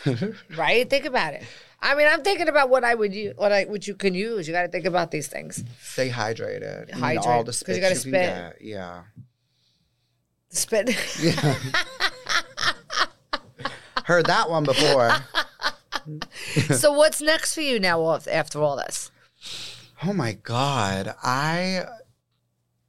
right? 0.58 0.90
Think 0.90 1.06
about 1.06 1.36
it. 1.36 1.44
I 1.82 1.94
mean, 1.96 2.08
I'm 2.08 2.24
thinking 2.24 2.48
about 2.50 2.70
what 2.72 2.84
I 2.84 2.94
would 2.96 3.14
use, 3.14 3.38
what 3.38 3.52
I 3.52 3.64
what 3.66 3.88
you 3.88 3.94
can 3.96 4.14
use. 4.16 4.48
You 4.48 4.54
got 4.54 4.64
to 4.64 4.68
think 4.70 4.86
about 4.86 5.12
these 5.12 5.28
things. 5.28 5.64
Stay 5.80 6.10
hydrated. 6.10 6.90
You 6.90 6.96
need 6.96 7.00
Hydrate, 7.02 7.26
all 7.28 7.44
'cause 7.46 7.60
the 7.62 7.76
you 7.76 7.80
gotta 7.82 7.96
spit 7.96 8.14
can 8.14 8.24
spit. 8.52 8.60
get. 8.60 8.68
Yeah. 8.68 9.04
Spit. 10.50 10.90
Heard 14.06 14.26
that 14.26 14.50
one 14.50 14.64
before. 14.64 15.12
so 16.76 16.92
what's 16.94 17.22
next 17.22 17.54
for 17.54 17.62
you 17.62 17.80
now 17.80 18.04
af- 18.08 18.28
after 18.28 18.62
all 18.64 18.76
this? 18.78 19.12
Oh 20.04 20.14
my 20.14 20.34
god. 20.34 21.16
I 21.24 21.86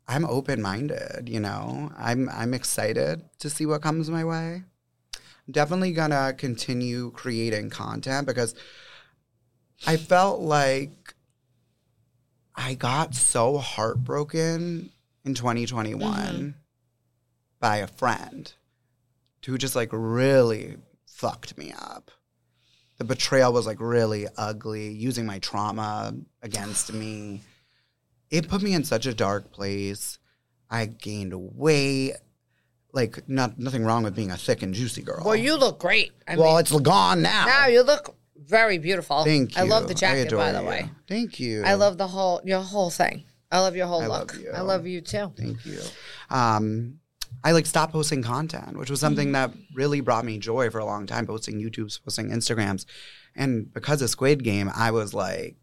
I'm 0.09 0.25
open-minded, 0.25 1.29
you 1.29 1.40
know. 1.40 1.92
I'm 1.96 2.29
I'm 2.29 2.55
excited 2.55 3.23
to 3.38 3.51
see 3.51 3.66
what 3.66 3.83
comes 3.83 4.11
my 4.11 4.25
way. 4.25 4.62
I'm 5.14 5.53
definitely 5.53 5.92
going 5.92 6.11
to 6.11 6.35
continue 6.37 7.11
creating 7.12 7.70
content 7.70 8.27
because 8.27 8.55
I 9.87 9.96
felt 9.96 10.40
like 10.40 11.14
I 12.55 12.75
got 12.75 13.14
so 13.14 13.59
heartbroken 13.59 14.90
in 15.25 15.35
2021 15.35 16.12
mm-hmm. 16.12 16.49
by 17.59 17.77
a 17.77 17.87
friend 17.87 18.53
who 19.46 19.57
just 19.59 19.77
like 19.77 19.90
really 19.92 20.77
fucked 21.07 21.57
me 21.57 21.73
up. 21.79 22.11
The 23.01 23.05
betrayal 23.05 23.51
was 23.55 23.67
like 23.67 23.81
really 23.81 24.27
ugly, 24.37 24.91
using 24.91 25.25
my 25.25 25.39
trauma 25.39 26.15
against 26.43 26.93
me. 26.93 27.41
It 28.29 28.47
put 28.47 28.61
me 28.61 28.75
in 28.75 28.85
such 28.85 29.07
a 29.07 29.15
dark 29.15 29.51
place. 29.53 30.19
I 30.69 30.85
gained 30.85 31.33
weight. 31.35 32.17
Like 32.93 33.27
not 33.27 33.59
nothing 33.59 33.87
wrong 33.87 34.03
with 34.03 34.15
being 34.15 34.31
a 34.31 34.37
thick 34.37 34.61
and 34.61 34.75
juicy 34.75 35.01
girl. 35.01 35.23
Well, 35.25 35.35
you 35.35 35.57
look 35.57 35.79
great. 35.79 36.13
I 36.29 36.37
well, 36.37 36.51
mean, 36.53 36.61
it's 36.61 36.79
gone 36.79 37.23
now. 37.23 37.47
now 37.47 37.69
you 37.69 37.83
look 37.83 38.15
very 38.37 38.77
beautiful. 38.77 39.25
Thank 39.25 39.57
you. 39.57 39.63
I 39.63 39.65
love 39.65 39.89
the 39.89 39.95
jacket, 39.95 40.31
by 40.37 40.53
the 40.53 40.61
you. 40.61 40.69
way. 40.69 40.91
Thank 41.09 41.41
you. 41.41 41.63
I 41.65 41.77
love 41.77 41.97
the 41.97 42.07
whole 42.07 42.43
your 42.45 42.61
whole 42.61 42.91
thing. 42.91 43.25
I 43.51 43.61
love 43.61 43.77
your 43.77 43.87
whole 43.87 44.03
I 44.03 44.09
love 44.09 44.35
look. 44.35 44.43
you. 44.43 44.51
I 44.51 44.61
love 44.61 44.87
you 44.87 45.01
too. 45.01 45.33
Thank 45.39 45.65
you. 45.65 45.81
Um, 46.29 46.99
I 47.42 47.53
like 47.53 47.66
stopped 47.66 47.92
posting 47.92 48.22
content, 48.22 48.76
which 48.76 48.90
was 48.90 49.00
something 49.00 49.29
Mm-hmm. 49.29 49.53
that 49.53 49.53
really 49.74 50.00
brought 50.00 50.24
me 50.24 50.38
joy 50.38 50.68
for 50.70 50.79
a 50.79 50.85
long 50.85 51.07
time. 51.07 51.26
Posting 51.26 51.61
YouTubes, 51.61 52.03
posting 52.05 52.31
Instagrams, 52.31 52.85
and 53.35 53.72
because 53.72 54.03
of 54.03 54.11
Squid 54.11 54.44
Game, 54.44 54.70
I 54.74 54.90
was 54.90 55.14
like, 55.14 55.57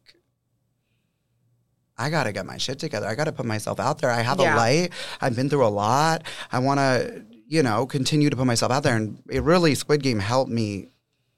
I 1.97 2.09
gotta 2.09 2.31
get 2.31 2.45
my 2.45 2.57
shit 2.57 2.79
together. 2.79 3.07
I 3.07 3.15
gotta 3.15 3.31
put 3.31 3.45
myself 3.45 3.79
out 3.79 3.99
there. 3.99 4.11
I 4.11 4.21
have 4.21 4.39
Yeah. 4.39 4.55
a 4.55 4.57
light. 4.57 4.93
I've 5.19 5.35
been 5.35 5.49
through 5.49 5.65
a 5.65 5.69
lot. 5.69 6.23
I 6.51 6.59
want 6.59 6.79
to, 6.79 7.25
you 7.47 7.63
know, 7.63 7.85
continue 7.87 8.29
to 8.29 8.35
put 8.35 8.45
myself 8.45 8.71
out 8.71 8.83
there. 8.83 8.95
And 8.95 9.21
it 9.29 9.41
really 9.43 9.73
Squid 9.73 10.03
Game 10.03 10.19
helped 10.19 10.51
me. 10.51 10.89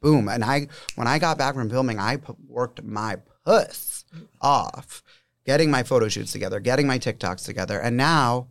Boom. 0.02 0.28
And 0.30 0.43
I, 0.43 0.67
when 0.95 1.08
I 1.08 1.19
got 1.19 1.38
back 1.38 1.56
from 1.56 1.69
filming, 1.69 1.99
I 1.99 2.17
worked 2.47 2.82
my 2.84 3.17
puss 3.45 4.04
off, 4.41 5.02
getting 5.45 5.71
my 5.71 5.84
photo 5.84 6.08
shoots 6.10 6.32
together, 6.32 6.60
getting 6.60 6.88
my 6.88 6.99
TikToks 6.99 7.43
together, 7.45 7.80
and 7.80 7.95
now. 7.97 8.47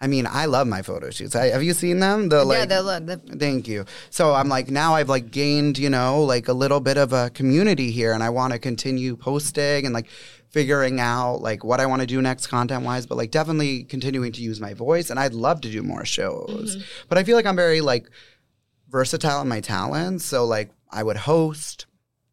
I 0.00 0.06
mean, 0.06 0.28
I 0.30 0.44
love 0.44 0.68
my 0.68 0.82
photo 0.82 1.10
shoots. 1.10 1.34
I, 1.34 1.46
have 1.48 1.62
you 1.62 1.74
seen 1.74 1.98
them? 1.98 2.28
The 2.28 2.38
yeah, 2.38 2.42
like, 2.42 2.68
they're, 2.68 2.82
lo- 2.82 3.00
they're 3.00 3.16
Thank 3.16 3.66
you. 3.66 3.84
So 4.10 4.32
I'm 4.32 4.48
like 4.48 4.70
now 4.70 4.94
I've 4.94 5.08
like 5.08 5.30
gained, 5.30 5.76
you 5.76 5.90
know, 5.90 6.22
like 6.22 6.46
a 6.46 6.52
little 6.52 6.80
bit 6.80 6.96
of 6.96 7.12
a 7.12 7.30
community 7.30 7.90
here 7.90 8.12
and 8.12 8.22
I 8.22 8.30
want 8.30 8.52
to 8.52 8.60
continue 8.60 9.16
posting 9.16 9.86
and 9.86 9.92
like 9.92 10.06
figuring 10.50 11.00
out 11.00 11.36
like 11.40 11.64
what 11.64 11.80
I 11.80 11.86
want 11.86 12.00
to 12.00 12.06
do 12.06 12.22
next 12.22 12.46
content 12.46 12.84
wise, 12.84 13.06
but 13.06 13.18
like 13.18 13.32
definitely 13.32 13.84
continuing 13.84 14.32
to 14.32 14.42
use 14.42 14.60
my 14.60 14.72
voice 14.72 15.10
and 15.10 15.18
I'd 15.18 15.34
love 15.34 15.60
to 15.62 15.70
do 15.70 15.82
more 15.82 16.04
shows. 16.04 16.76
Mm-hmm. 16.76 17.06
But 17.08 17.18
I 17.18 17.24
feel 17.24 17.36
like 17.36 17.46
I'm 17.46 17.56
very 17.56 17.80
like 17.80 18.08
versatile 18.88 19.42
in 19.42 19.48
my 19.48 19.60
talents, 19.60 20.24
so 20.24 20.44
like 20.44 20.70
I 20.90 21.02
would 21.02 21.16
host, 21.16 21.86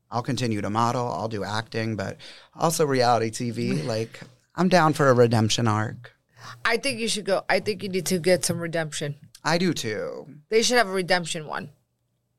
I'll 0.09 0.23
continue 0.23 0.61
to 0.61 0.69
model, 0.69 1.07
I'll 1.07 1.27
do 1.27 1.43
acting, 1.43 1.95
but 1.95 2.17
also 2.53 2.85
reality 2.85 3.31
TV 3.31 3.83
like 3.87 4.21
I'm 4.55 4.69
down 4.69 4.93
for 4.93 5.09
a 5.09 5.13
redemption 5.13 5.67
arc. 5.67 6.14
I 6.63 6.77
think 6.77 6.99
you 6.99 7.07
should 7.07 7.25
go. 7.25 7.43
I 7.49 7.59
think 7.59 7.83
you 7.83 7.89
need 7.89 8.05
to 8.07 8.19
get 8.19 8.45
some 8.45 8.59
redemption. 8.59 9.15
I 9.43 9.57
do 9.57 9.73
too. 9.73 10.27
They 10.49 10.61
should 10.61 10.77
have 10.77 10.87
a 10.87 10.91
redemption 10.91 11.47
one. 11.47 11.69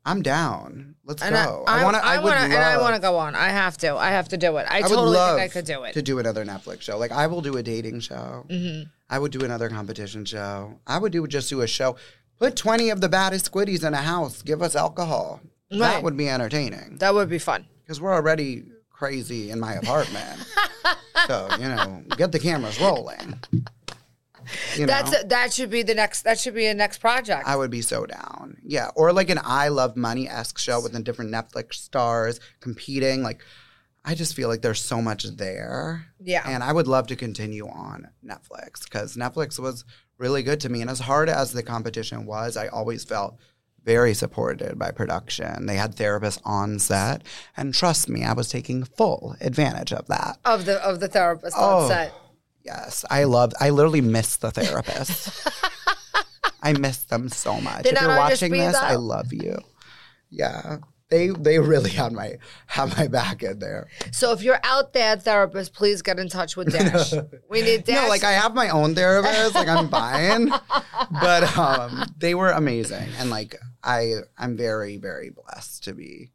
I'm 0.04 0.22
down. 0.22 0.94
Let's 1.04 1.20
And 1.20 1.34
go. 1.34 1.64
I, 1.66 1.80
I 1.80 1.84
want 1.84 1.96
to. 1.96 2.04
I, 2.04 2.14
I 2.14 2.16
would 2.18 2.24
want 2.24 2.38
and 2.38 2.54
I 2.54 2.80
want 2.80 2.94
to 2.94 3.00
go 3.00 3.16
on. 3.18 3.34
I 3.34 3.48
have 3.48 3.76
to. 3.78 3.96
I 3.96 4.10
have 4.10 4.28
to 4.28 4.36
do 4.36 4.56
it. 4.58 4.66
I, 4.70 4.82
totally 4.82 5.16
love 5.16 5.38
think 5.38 5.50
I 5.50 5.52
could 5.52 5.64
do 5.64 5.82
it. 5.82 5.94
to 5.94 6.02
do 6.02 6.20
another 6.20 6.44
Netflix 6.44 6.82
show. 6.82 6.96
Like 6.96 7.10
I 7.10 7.26
will 7.26 7.40
do 7.42 7.56
a 7.56 7.62
dating 7.62 8.00
show. 8.00 8.46
Mm-hmm. 8.48 8.84
I 9.10 9.18
would 9.18 9.32
do 9.32 9.44
another 9.44 9.68
competition 9.68 10.24
show. 10.24 10.78
I 10.86 10.98
would 10.98 11.10
do 11.12 11.26
just 11.26 11.48
do 11.48 11.60
a 11.62 11.66
show. 11.66 11.96
Put 12.38 12.54
twenty 12.54 12.90
of 12.90 13.00
the 13.00 13.08
baddest 13.08 13.50
squiddies 13.50 13.84
in 13.84 13.94
a 13.94 14.02
house. 14.02 14.42
Give 14.42 14.62
us 14.62 14.76
alcohol. 14.76 15.40
Right. 15.72 15.78
That 15.80 16.02
would 16.04 16.16
be 16.16 16.28
entertaining 16.28 16.98
that 16.98 17.12
would 17.12 17.28
be 17.28 17.40
fun. 17.40 17.66
because 17.82 18.00
we're 18.00 18.14
already 18.14 18.64
crazy 18.90 19.50
in 19.50 19.58
my 19.58 19.72
apartment. 19.74 20.46
so 21.26 21.48
you 21.58 21.66
know, 21.68 22.04
get 22.16 22.30
the 22.30 22.38
cameras 22.38 22.80
rolling. 22.80 23.40
You 24.76 24.86
know, 24.86 24.86
That's 24.86 25.24
that 25.24 25.52
should 25.52 25.70
be 25.70 25.82
the 25.82 25.94
next. 25.94 26.22
That 26.22 26.38
should 26.38 26.54
be 26.54 26.66
a 26.66 26.74
next 26.74 26.98
project. 26.98 27.46
I 27.46 27.56
would 27.56 27.70
be 27.70 27.82
so 27.82 28.06
down. 28.06 28.56
Yeah, 28.64 28.90
or 28.96 29.12
like 29.12 29.30
an 29.30 29.40
I 29.42 29.68
Love 29.68 29.96
Money 29.96 30.28
esque 30.28 30.58
show 30.58 30.80
with 30.80 30.92
the 30.92 31.00
different 31.00 31.30
Netflix 31.32 31.74
stars 31.74 32.40
competing. 32.60 33.22
Like, 33.22 33.42
I 34.04 34.14
just 34.14 34.34
feel 34.34 34.48
like 34.48 34.62
there's 34.62 34.80
so 34.80 35.02
much 35.02 35.24
there. 35.24 36.06
Yeah. 36.20 36.42
And 36.46 36.62
I 36.62 36.72
would 36.72 36.86
love 36.86 37.06
to 37.08 37.16
continue 37.16 37.66
on 37.68 38.08
Netflix 38.24 38.84
because 38.84 39.16
Netflix 39.16 39.58
was 39.58 39.84
really 40.18 40.42
good 40.42 40.60
to 40.60 40.68
me. 40.68 40.80
And 40.80 40.90
as 40.90 41.00
hard 41.00 41.28
as 41.28 41.52
the 41.52 41.62
competition 41.62 42.24
was, 42.26 42.56
I 42.56 42.68
always 42.68 43.04
felt 43.04 43.36
very 43.84 44.14
supported 44.14 44.78
by 44.78 44.90
production. 44.90 45.66
They 45.66 45.76
had 45.76 45.94
therapists 45.96 46.40
on 46.44 46.78
set. 46.80 47.22
And 47.56 47.72
trust 47.72 48.08
me, 48.08 48.24
I 48.24 48.32
was 48.32 48.48
taking 48.48 48.82
full 48.84 49.36
advantage 49.40 49.92
of 49.92 50.06
that. 50.08 50.38
of 50.44 50.64
the 50.64 50.84
of 50.84 50.98
the 51.00 51.08
therapist 51.08 51.56
Oh. 51.58 51.82
on 51.82 51.88
set. 51.88 52.12
Yes, 52.66 53.04
I 53.08 53.24
love. 53.24 53.52
I 53.60 53.70
literally 53.70 54.00
miss 54.00 54.36
the 54.36 54.50
therapist. 54.50 55.48
I 56.62 56.72
miss 56.72 57.04
them 57.04 57.28
so 57.28 57.60
much. 57.60 57.84
They're 57.84 57.94
if 57.94 58.00
you're 58.00 58.16
watching 58.16 58.52
this, 58.52 58.74
I 58.74 58.96
love 58.96 59.32
you. 59.32 59.56
Yeah. 60.30 60.78
They 61.08 61.28
they 61.28 61.60
really 61.60 61.90
had 61.90 62.10
my 62.12 62.38
had 62.66 62.96
my 62.98 63.06
back 63.06 63.44
in 63.44 63.60
there. 63.60 63.86
So 64.10 64.32
if 64.32 64.42
you're 64.42 64.58
out 64.64 64.92
there, 64.92 65.14
therapist, 65.16 65.72
please 65.72 66.02
get 66.02 66.18
in 66.18 66.28
touch 66.28 66.56
with 66.56 66.72
Dash. 66.72 67.12
we 67.48 67.62
need 67.62 67.84
Dash. 67.84 68.02
No, 68.02 68.08
like 68.08 68.24
I 68.24 68.32
have 68.32 68.54
my 68.54 68.70
own 68.70 68.96
therapist, 68.96 69.54
like 69.54 69.68
I'm 69.68 69.88
fine. 69.88 70.50
But 71.12 71.56
um 71.56 72.04
they 72.18 72.34
were 72.34 72.50
amazing. 72.50 73.08
And 73.18 73.30
like 73.30 73.54
I 73.84 74.14
I'm 74.36 74.56
very, 74.56 74.96
very 74.96 75.30
blessed 75.30 75.84
to 75.84 75.94
be 75.94 76.32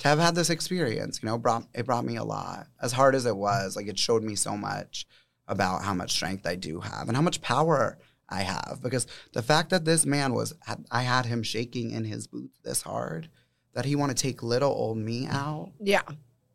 to 0.00 0.08
have 0.08 0.18
had 0.18 0.34
this 0.34 0.48
experience. 0.48 1.20
You 1.22 1.28
know, 1.28 1.36
brought 1.36 1.66
it 1.74 1.84
brought 1.84 2.06
me 2.06 2.16
a 2.16 2.24
lot. 2.24 2.68
As 2.80 2.92
hard 2.92 3.14
as 3.14 3.26
it 3.26 3.36
was, 3.36 3.76
like 3.76 3.88
it 3.88 3.98
showed 3.98 4.22
me 4.22 4.34
so 4.36 4.56
much 4.56 5.06
about 5.48 5.82
how 5.82 5.94
much 5.94 6.12
strength 6.12 6.46
I 6.46 6.56
do 6.56 6.80
have 6.80 7.08
and 7.08 7.16
how 7.16 7.22
much 7.22 7.40
power 7.40 7.98
I 8.28 8.42
have. 8.42 8.80
Because 8.82 9.06
the 9.32 9.42
fact 9.42 9.70
that 9.70 9.84
this 9.84 10.04
man 10.04 10.34
was 10.34 10.54
I 10.90 11.02
had 11.02 11.26
him 11.26 11.42
shaking 11.42 11.90
in 11.90 12.04
his 12.04 12.26
boots 12.26 12.58
this 12.64 12.82
hard, 12.82 13.28
that 13.74 13.84
he 13.84 13.94
want 13.94 14.16
to 14.16 14.20
take 14.20 14.42
little 14.42 14.70
old 14.70 14.98
me 14.98 15.26
out 15.26 15.72
yeah. 15.80 16.02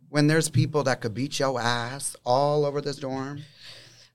when 0.10 0.28
there's 0.28 0.50
people 0.50 0.84
that 0.84 1.02
could 1.02 1.14
beat 1.14 1.40
your 1.40 1.60
ass 1.62 2.16
all 2.26 2.66
over 2.66 2.82
this 2.82 2.98
dorm. 2.98 3.42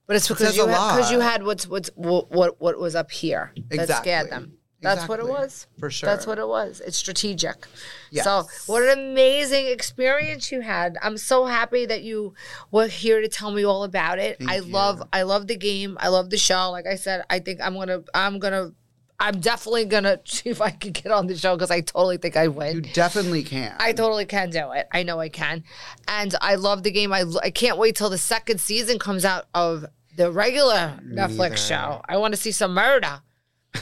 But 0.05 0.15
it's 0.15 0.27
because 0.27 0.47
says 0.47 0.57
you 0.57 0.65
because 0.65 1.11
you 1.11 1.19
had 1.19 1.43
what's 1.43 1.67
what's 1.67 1.89
what 1.95 2.31
what, 2.31 2.61
what 2.61 2.79
was 2.79 2.95
up 2.95 3.11
here 3.11 3.51
that 3.55 3.81
Exactly. 3.81 4.11
scared 4.11 4.29
them. 4.29 4.56
That's 4.81 5.07
what 5.07 5.19
it 5.19 5.27
was. 5.27 5.67
For 5.79 5.89
sure. 5.89 6.07
That's 6.07 6.27
what 6.27 6.37
it 6.37 6.47
was. 6.47 6.81
It's 6.85 6.97
strategic. 6.97 7.65
So 8.13 8.47
what 8.67 8.83
an 8.83 8.99
amazing 8.99 9.67
experience 9.67 10.51
you 10.51 10.61
had. 10.61 10.97
I'm 11.01 11.17
so 11.17 11.45
happy 11.45 11.85
that 11.85 12.03
you 12.03 12.33
were 12.71 12.87
here 12.87 13.21
to 13.21 13.27
tell 13.27 13.51
me 13.51 13.63
all 13.65 13.83
about 13.83 14.19
it. 14.19 14.37
I 14.47 14.59
love 14.59 15.01
I 15.11 15.23
love 15.23 15.47
the 15.47 15.57
game. 15.57 15.97
I 15.99 16.09
love 16.09 16.29
the 16.29 16.37
show. 16.37 16.69
Like 16.71 16.85
I 16.87 16.95
said, 16.95 17.23
I 17.29 17.39
think 17.39 17.59
I'm 17.61 17.75
gonna 17.75 18.03
I'm 18.13 18.39
gonna 18.39 18.71
I'm 19.19 19.39
definitely 19.39 19.85
gonna 19.85 20.19
see 20.25 20.49
if 20.49 20.61
I 20.61 20.69
can 20.69 20.91
get 20.91 21.11
on 21.11 21.27
the 21.27 21.35
show 21.35 21.55
because 21.55 21.71
I 21.71 21.81
totally 21.81 22.17
think 22.17 22.37
I 22.37 22.47
win. 22.47 22.75
You 22.75 22.81
definitely 22.81 23.43
can. 23.43 23.75
I 23.79 23.93
totally 23.93 24.25
can 24.25 24.51
do 24.51 24.71
it. 24.73 24.87
I 24.91 25.03
know 25.03 25.19
I 25.19 25.29
can. 25.29 25.63
And 26.07 26.35
I 26.41 26.55
love 26.55 26.83
the 26.83 26.91
game. 26.91 27.11
I, 27.11 27.25
I 27.41 27.49
can't 27.49 27.77
wait 27.77 27.95
till 27.95 28.09
the 28.09 28.17
second 28.17 28.61
season 28.61 28.99
comes 28.99 29.25
out 29.25 29.47
of 29.53 29.85
the 30.15 30.31
regular 30.31 30.99
Netflix 31.03 31.67
show. 31.67 32.01
I 32.07 32.17
want 32.17 32.33
to 32.33 32.39
see 32.39 32.51
some 32.51 32.73
murder. 32.73 33.21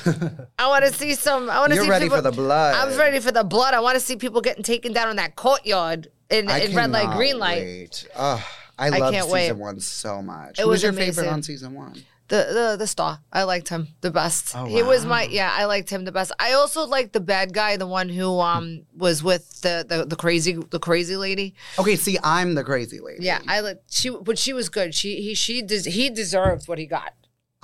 I 0.60 0.68
want 0.68 0.86
to 0.86 0.94
see 0.94 1.14
some. 1.14 1.50
I 1.50 1.60
want 1.60 1.72
to 1.72 1.76
You're 1.76 1.86
see 1.86 1.90
ready 1.90 2.06
people, 2.06 2.18
for 2.18 2.22
the 2.22 2.32
blood. 2.32 2.76
I'm 2.76 2.98
ready 2.98 3.20
for 3.20 3.32
the 3.32 3.44
blood. 3.44 3.74
I 3.74 3.80
want 3.80 3.96
to 3.96 4.00
see 4.00 4.16
people 4.16 4.42
getting 4.42 4.64
taken 4.64 4.94
down 4.94 5.10
in 5.10 5.16
that 5.18 5.36
courtyard 5.36 6.08
in, 6.30 6.50
in 6.50 6.76
red 6.76 6.92
light, 6.92 7.16
green 7.16 7.40
light. 7.40 7.62
Wait. 7.64 8.08
Ugh, 8.16 8.42
I 8.78 8.90
love 8.90 9.14
season 9.14 9.32
wait. 9.32 9.52
one 9.54 9.80
so 9.80 10.22
much. 10.22 10.60
It 10.60 10.64
Who 10.64 10.70
was 10.70 10.84
was 10.84 10.84
your 10.84 10.94
favorite 10.94 11.28
on 11.28 11.44
season 11.44 11.74
one? 11.74 12.04
The, 12.28 12.48
the 12.72 12.76
the 12.80 12.88
star. 12.88 13.20
I 13.32 13.44
liked 13.44 13.70
him 13.70 13.90
the 14.02 14.10
best. 14.10 14.56
Oh, 14.56 14.66
He 14.66 14.82
was 14.82 15.06
my 15.06 15.24
yeah. 15.24 15.54
I 15.56 15.66
liked 15.66 15.92
him 15.92 16.06
the 16.06 16.12
best. 16.12 16.32
I 16.40 16.54
also 16.54 16.88
liked 16.88 17.14
the 17.14 17.20
bad 17.20 17.54
guy, 17.54 17.78
the 17.78 17.86
one 17.86 18.10
who 18.10 18.40
um 18.40 18.82
was 18.98 19.22
with 19.22 19.62
the 19.62 19.86
the, 19.88 20.06
the 20.06 20.16
crazy 20.16 20.54
the 20.54 20.80
crazy 20.80 21.18
lady. 21.18 21.54
Okay, 21.78 21.96
see, 21.96 22.18
I'm 22.24 22.56
the 22.56 22.64
crazy 22.64 23.00
lady. 23.00 23.24
Yeah, 23.24 23.42
I 23.48 23.60
like 23.60 23.82
she, 23.92 24.10
but 24.10 24.40
she 24.40 24.54
was 24.54 24.70
good. 24.70 24.96
She 24.96 25.22
he 25.22 25.36
she 25.36 25.62
des- 25.62 25.90
he 25.90 26.10
deserved 26.10 26.68
what 26.68 26.80
he 26.80 26.88
got. 26.88 27.14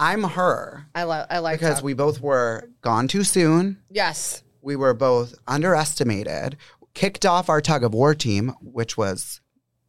I'm 0.02 0.24
her 0.24 0.88
I 0.94 1.04
love 1.04 1.28
I 1.30 1.40
like 1.40 1.62
her. 1.62 1.68
because 1.70 1.82
we 1.84 1.94
both 1.94 2.20
were 2.20 2.70
gone 2.82 3.08
too 3.08 3.24
soon. 3.24 3.78
yes 3.90 4.44
We 4.62 4.76
were 4.76 4.94
both 4.94 5.36
underestimated, 5.48 6.58
kicked 6.94 7.26
off 7.26 7.50
our 7.50 7.62
tug 7.62 7.84
of 7.84 7.94
war 7.94 8.14
team, 8.16 8.54
which 8.62 8.98
was 8.98 9.40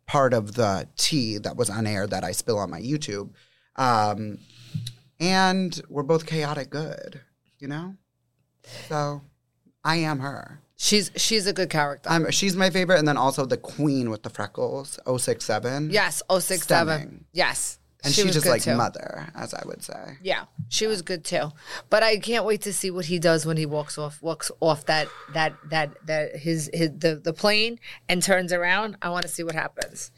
part 0.06 0.34
of 0.34 0.54
the 0.54 0.88
tea 0.96 1.38
that 1.38 1.56
was 1.56 1.70
on 1.70 1.86
air 1.86 2.06
that 2.06 2.22
I 2.24 2.32
spill 2.32 2.58
on 2.58 2.70
my 2.70 2.80
YouTube. 2.80 3.30
Um, 3.76 4.38
and 5.18 5.80
we're 5.88 6.02
both 6.02 6.26
chaotic 6.26 6.68
good, 6.70 7.20
you 7.58 7.68
know? 7.68 7.94
So 8.88 9.22
I 9.84 9.96
am 9.96 10.18
her. 10.20 10.60
she's 10.76 11.10
she's 11.16 11.46
a 11.46 11.52
good 11.52 11.70
character. 11.70 12.10
I'm, 12.10 12.30
she's 12.30 12.54
my 12.56 12.70
favorite. 12.70 12.98
And 12.98 13.08
then 13.08 13.16
also 13.16 13.46
the 13.46 13.56
queen 13.56 14.10
with 14.10 14.22
the 14.22 14.30
freckles, 14.30 14.98
067. 15.06 15.90
yes, 15.90 16.22
oh 16.28 16.38
six 16.38 16.66
seven. 16.66 16.98
Stunning. 16.98 17.24
Yes, 17.32 17.78
And 18.04 18.12
she 18.12 18.22
she's 18.22 18.34
just 18.34 18.46
like 18.46 18.62
too. 18.62 18.74
mother, 18.76 19.28
as 19.34 19.54
I 19.54 19.62
would 19.64 19.82
say. 19.82 20.18
Yeah, 20.22 20.44
she 20.68 20.86
was 20.88 21.02
good 21.02 21.24
too. 21.24 21.50
But 21.88 22.02
I 22.02 22.16
can't 22.18 22.44
wait 22.44 22.62
to 22.62 22.72
see 22.72 22.90
what 22.90 23.04
he 23.06 23.18
does 23.20 23.46
when 23.46 23.56
he 23.56 23.64
walks 23.66 23.96
off 23.96 24.20
walks 24.20 24.50
off 24.60 24.86
that 24.86 25.08
that 25.34 25.54
that 25.70 25.90
that 26.06 26.36
his 26.36 26.68
his 26.74 26.90
the, 26.98 27.14
the 27.22 27.32
plane 27.32 27.78
and 28.08 28.22
turns 28.22 28.52
around. 28.52 28.96
I 29.02 29.10
want 29.10 29.22
to 29.22 29.28
see 29.28 29.42
what 29.44 29.54
happens. 29.54 30.10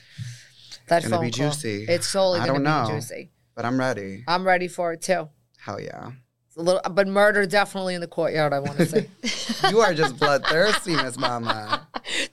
That 0.88 1.02
Gonna 1.02 1.16
phone 1.16 1.24
be 1.26 1.30
call. 1.30 1.50
juicy. 1.50 1.84
It's 1.88 2.10
totally 2.10 2.40
I 2.40 2.46
gonna 2.46 2.64
don't 2.64 2.86
be 2.86 2.92
know. 2.92 2.94
juicy. 3.00 3.30
But 3.54 3.64
I'm 3.64 3.78
ready. 3.78 4.24
I'm 4.26 4.46
ready 4.46 4.68
for 4.68 4.92
it 4.94 5.02
too. 5.02 5.28
Hell 5.58 5.80
yeah. 5.80 6.12
It's 6.48 6.56
a 6.56 6.62
little, 6.62 6.80
but 6.90 7.06
murder 7.08 7.46
definitely 7.46 7.94
in 7.94 8.00
the 8.00 8.06
courtyard. 8.06 8.52
I 8.52 8.60
want 8.60 8.78
to 8.78 8.86
see. 8.86 9.68
You 9.70 9.80
are 9.80 9.92
just 9.94 10.18
bloodthirsty, 10.18 10.94
Miss 10.96 11.16
Mama. 11.18 11.83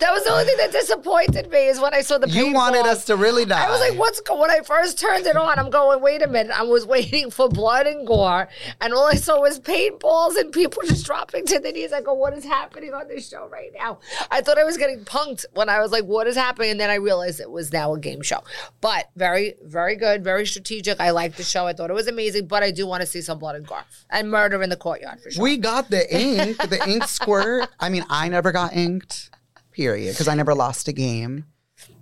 That 0.02 0.14
was 0.14 0.24
the 0.24 0.32
only 0.32 0.46
thing 0.46 0.58
that 0.58 0.72
disappointed 0.72 1.52
me 1.52 1.68
is 1.68 1.80
when 1.80 1.94
I 1.94 2.02
saw 2.02 2.18
the 2.18 2.28
You 2.28 2.52
wanted 2.52 2.88
us 2.88 3.06
to 3.06 3.16
really 3.16 3.46
die. 3.46 3.68
I 3.68 3.70
was 3.70 3.80
like, 3.80 4.00
what's 4.00 4.20
go-" 4.22 4.42
when 4.42 4.50
I 4.50 4.62
first 4.62 5.00
turned 5.00 5.28
it 5.28 5.36
on? 5.36 5.60
I'm 5.60 5.70
going, 5.70 6.02
wait 6.02 6.24
a 6.24 6.28
minute. 6.28 6.52
I 6.60 6.64
was 6.64 6.86
waiting 6.96 7.30
for 7.30 7.48
blood 7.48 7.86
and 7.86 8.06
gore, 8.08 8.50
and 8.82 8.94
all 8.94 9.06
I 9.06 9.14
saw 9.14 9.40
was 9.40 9.60
paintballs 9.60 10.38
and 10.38 10.52
people 10.52 10.82
just 10.88 11.06
dropping 11.06 11.46
to 11.48 11.60
their 11.60 11.72
knees. 11.72 11.94
I 11.94 12.02
go, 12.02 12.14
what 12.14 12.34
is 12.34 12.44
happening 12.44 12.96
on 12.96 13.08
this 13.08 13.30
show 13.30 13.48
right 13.48 13.72
now? 13.78 14.00
I 14.32 14.42
thought 14.42 14.58
I 14.58 14.64
was 14.64 14.78
getting 14.78 15.06
punked 15.06 15.46
when 15.54 15.70
I 15.70 15.80
was 15.80 15.92
like, 15.92 16.06
what 16.06 16.28
is 16.28 16.36
happening? 16.36 16.72
And 16.72 16.80
then 16.80 16.90
I 16.90 16.96
realized 16.96 17.40
it 17.40 17.52
was 17.52 17.72
now 17.72 17.94
a 17.94 18.00
game 18.00 18.22
show. 18.22 18.44
But 18.82 19.10
very, 19.16 19.54
very 19.64 19.96
good, 19.96 20.24
very 20.24 20.46
strategic. 20.48 21.00
I 21.00 21.12
liked 21.12 21.38
the 21.38 21.44
show. 21.44 21.68
I 21.68 21.74
thought 21.74 21.92
it 21.92 21.94
was 21.94 22.08
amazing, 22.08 22.48
but 22.48 22.64
I 22.64 22.72
do 22.72 22.88
want 22.88 23.02
to 23.02 23.08
see 23.08 23.22
some 23.22 23.38
blood 23.38 23.56
and 23.56 23.68
gore 23.68 23.84
and 24.10 24.32
murder 24.32 24.64
in 24.64 24.70
the 24.70 24.78
courtyard 24.78 25.22
for 25.22 25.30
sure. 25.30 25.44
We 25.44 25.58
got 25.58 25.90
the 25.90 26.12
ink, 26.16 26.58
the 26.58 26.84
ink 26.90 27.08
squirt. 27.08 27.70
I 27.80 27.90
mean, 27.90 28.04
I 28.10 28.30
never 28.30 28.52
got 28.52 28.74
inked, 28.74 29.30
period, 29.72 30.14
because 30.14 30.28
I 30.28 30.36
never 30.36 30.54
lost 30.54 30.88
a 30.88 30.94
game. 30.94 31.46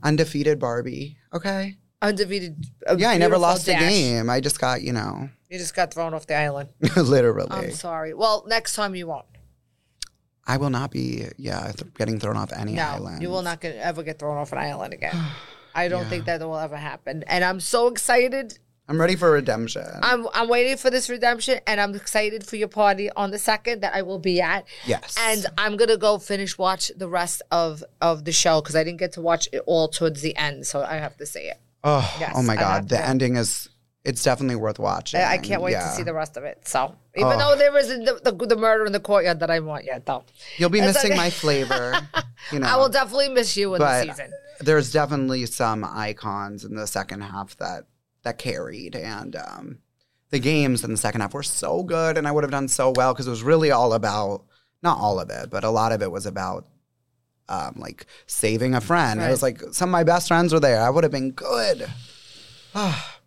Undefeated 0.04 0.60
Barbie. 0.60 1.18
Okay. 1.34 1.78
Undefeated. 2.02 2.66
Yeah, 2.98 3.10
I 3.10 3.18
never 3.18 3.38
lost 3.38 3.66
dash. 3.66 3.82
a 3.82 3.86
game. 3.86 4.30
I 4.30 4.40
just 4.40 4.60
got, 4.60 4.82
you 4.82 4.94
know, 4.94 5.30
You 5.50 5.58
just 5.58 5.76
got 5.76 5.94
thrown 5.94 6.14
off 6.14 6.28
the 6.28 6.36
island. 6.36 6.70
literally. 6.98 7.48
I'm 7.52 7.72
sorry. 7.72 8.14
Well, 8.14 8.46
next 8.48 8.76
time 8.76 8.96
you 8.96 9.08
won't. 9.08 9.26
I 10.48 10.58
will 10.58 10.70
not 10.72 10.92
be, 10.92 11.26
yeah, 11.38 11.72
th- 11.72 11.94
getting 11.94 12.20
thrown 12.20 12.36
off 12.38 12.52
any 12.54 12.74
No, 12.74 12.84
island. 12.84 13.22
you 13.22 13.30
will 13.30 13.44
not 13.44 13.62
get, 13.62 13.76
ever 13.76 14.02
get 14.04 14.18
thrown 14.18 14.38
off 14.38 14.52
an 14.52 14.58
island 14.58 14.94
again. 14.94 15.16
I 15.76 15.88
don't 15.88 16.08
think 16.08 16.26
that 16.26 16.40
will 16.42 16.58
ever 16.58 16.76
happen. 16.78 17.24
And 17.28 17.44
I'm 17.44 17.60
so 17.60 17.88
excited. 17.88 18.58
I'm 18.90 19.00
ready 19.00 19.16
for 19.16 19.32
redemption. 19.32 19.86
I'm 20.02 20.28
I'm 20.34 20.50
waiting 20.50 20.76
for 20.76 20.90
this 20.90 21.10
redemption, 21.10 21.60
and 21.68 21.80
I'm 21.80 21.94
excited 21.94 22.44
for 22.46 22.56
your 22.56 22.68
party 22.68 23.10
on 23.12 23.30
the 23.30 23.38
second 23.38 23.82
that 23.82 23.94
I 23.94 24.02
will 24.02 24.18
be 24.20 24.42
at. 24.42 24.66
Yes. 24.86 25.16
And 25.20 25.46
I'm 25.58 25.78
gonna 25.78 25.96
go 25.96 26.18
finish 26.18 26.58
watch 26.58 26.92
the 26.98 27.08
rest 27.08 27.44
of 27.52 27.84
of 28.02 28.26
the 28.26 28.32
show 28.32 28.62
because 28.62 28.76
I 28.76 28.84
didn't 28.84 29.00
get 29.00 29.12
to 29.14 29.22
watch 29.22 29.48
it 29.54 29.62
all 29.68 29.88
towards 29.88 30.22
the 30.22 30.36
end, 30.36 30.66
so 30.66 30.82
I 30.84 30.96
have 30.96 31.16
to 31.18 31.26
see 31.28 31.42
it. 31.42 31.58
oh, 31.84 32.04
Yes, 32.20 32.34
oh 32.36 32.42
my 32.42 32.56
God. 32.56 32.90
The 32.90 32.98
to. 32.98 33.06
ending 33.08 33.36
is, 33.38 33.70
it's 34.04 34.24
definitely 34.24 34.56
worth 34.56 34.80
watching. 34.80 35.20
I, 35.22 35.34
I 35.34 35.38
can't 35.38 35.62
wait 35.62 35.74
to 35.74 35.88
see 35.92 36.04
the 36.04 36.14
rest 36.16 36.36
of 36.36 36.44
it. 36.44 36.68
So 36.68 36.96
even 37.16 37.34
Oh. 37.34 37.38
though 37.38 37.56
there 37.56 37.78
isn't 37.78 38.06
the, 38.06 38.32
the, 38.32 38.46
the 38.48 38.56
murder 38.58 38.86
in 38.88 38.92
the 38.92 39.00
courtyard 39.00 39.40
that 39.42 39.52
I 39.52 39.60
want 39.60 39.86
yet, 39.86 40.06
though, 40.08 40.24
You'll 40.58 40.70
be 40.72 40.80
It's 40.80 40.88
missing 40.96 41.12
okay. 41.12 41.18
my 41.18 41.30
flavor. 41.30 41.94
You 42.52 42.60
know. 42.60 42.68
I 42.68 42.78
will 42.78 42.90
definitely 42.90 43.30
miss 43.30 43.56
you 43.58 43.76
in 43.76 43.82
the 43.82 44.02
season. 44.04 44.32
there's 44.62 44.92
definitely 44.94 45.46
some 45.46 45.84
icons 45.84 46.64
in 46.66 46.74
the 46.74 46.88
second 46.88 47.22
half 47.22 47.56
that 47.58 47.84
that 48.24 48.38
carried 48.38 48.96
and 48.96 49.36
um 49.36 49.80
the 50.30 50.40
games 50.40 50.84
in 50.84 50.92
the 50.92 50.98
second 50.98 51.22
half 51.22 51.34
were 51.34 51.44
so 51.44 51.84
good 51.84 52.18
and 52.18 52.28
i 52.28 52.32
would 52.32 52.44
have 52.44 52.52
done 52.52 52.68
so 52.68 52.92
well 52.96 53.14
because 53.14 53.28
it 53.28 53.32
was 53.32 53.44
really 53.44 53.72
all 53.72 53.94
about 53.94 54.44
not 54.84 54.98
all 54.98 55.20
of 55.20 55.30
it 55.30 55.50
but 55.50 55.64
a 55.64 55.70
lot 55.70 55.92
of 55.92 56.02
it 56.02 56.12
was 56.12 56.26
about 56.26 56.68
um 57.48 57.74
like 57.78 58.06
saving 58.28 58.76
a 58.76 58.82
friend 58.82 59.22
it 59.22 59.30
was 59.30 59.42
like 59.42 59.62
some 59.72 59.90
of 59.90 59.92
my 59.92 60.04
best 60.04 60.28
friends 60.28 60.54
were 60.54 60.60
there 60.60 60.82
i 60.82 60.90
would 60.90 61.04
have 61.04 61.12
been 61.12 61.32
good 61.32 61.90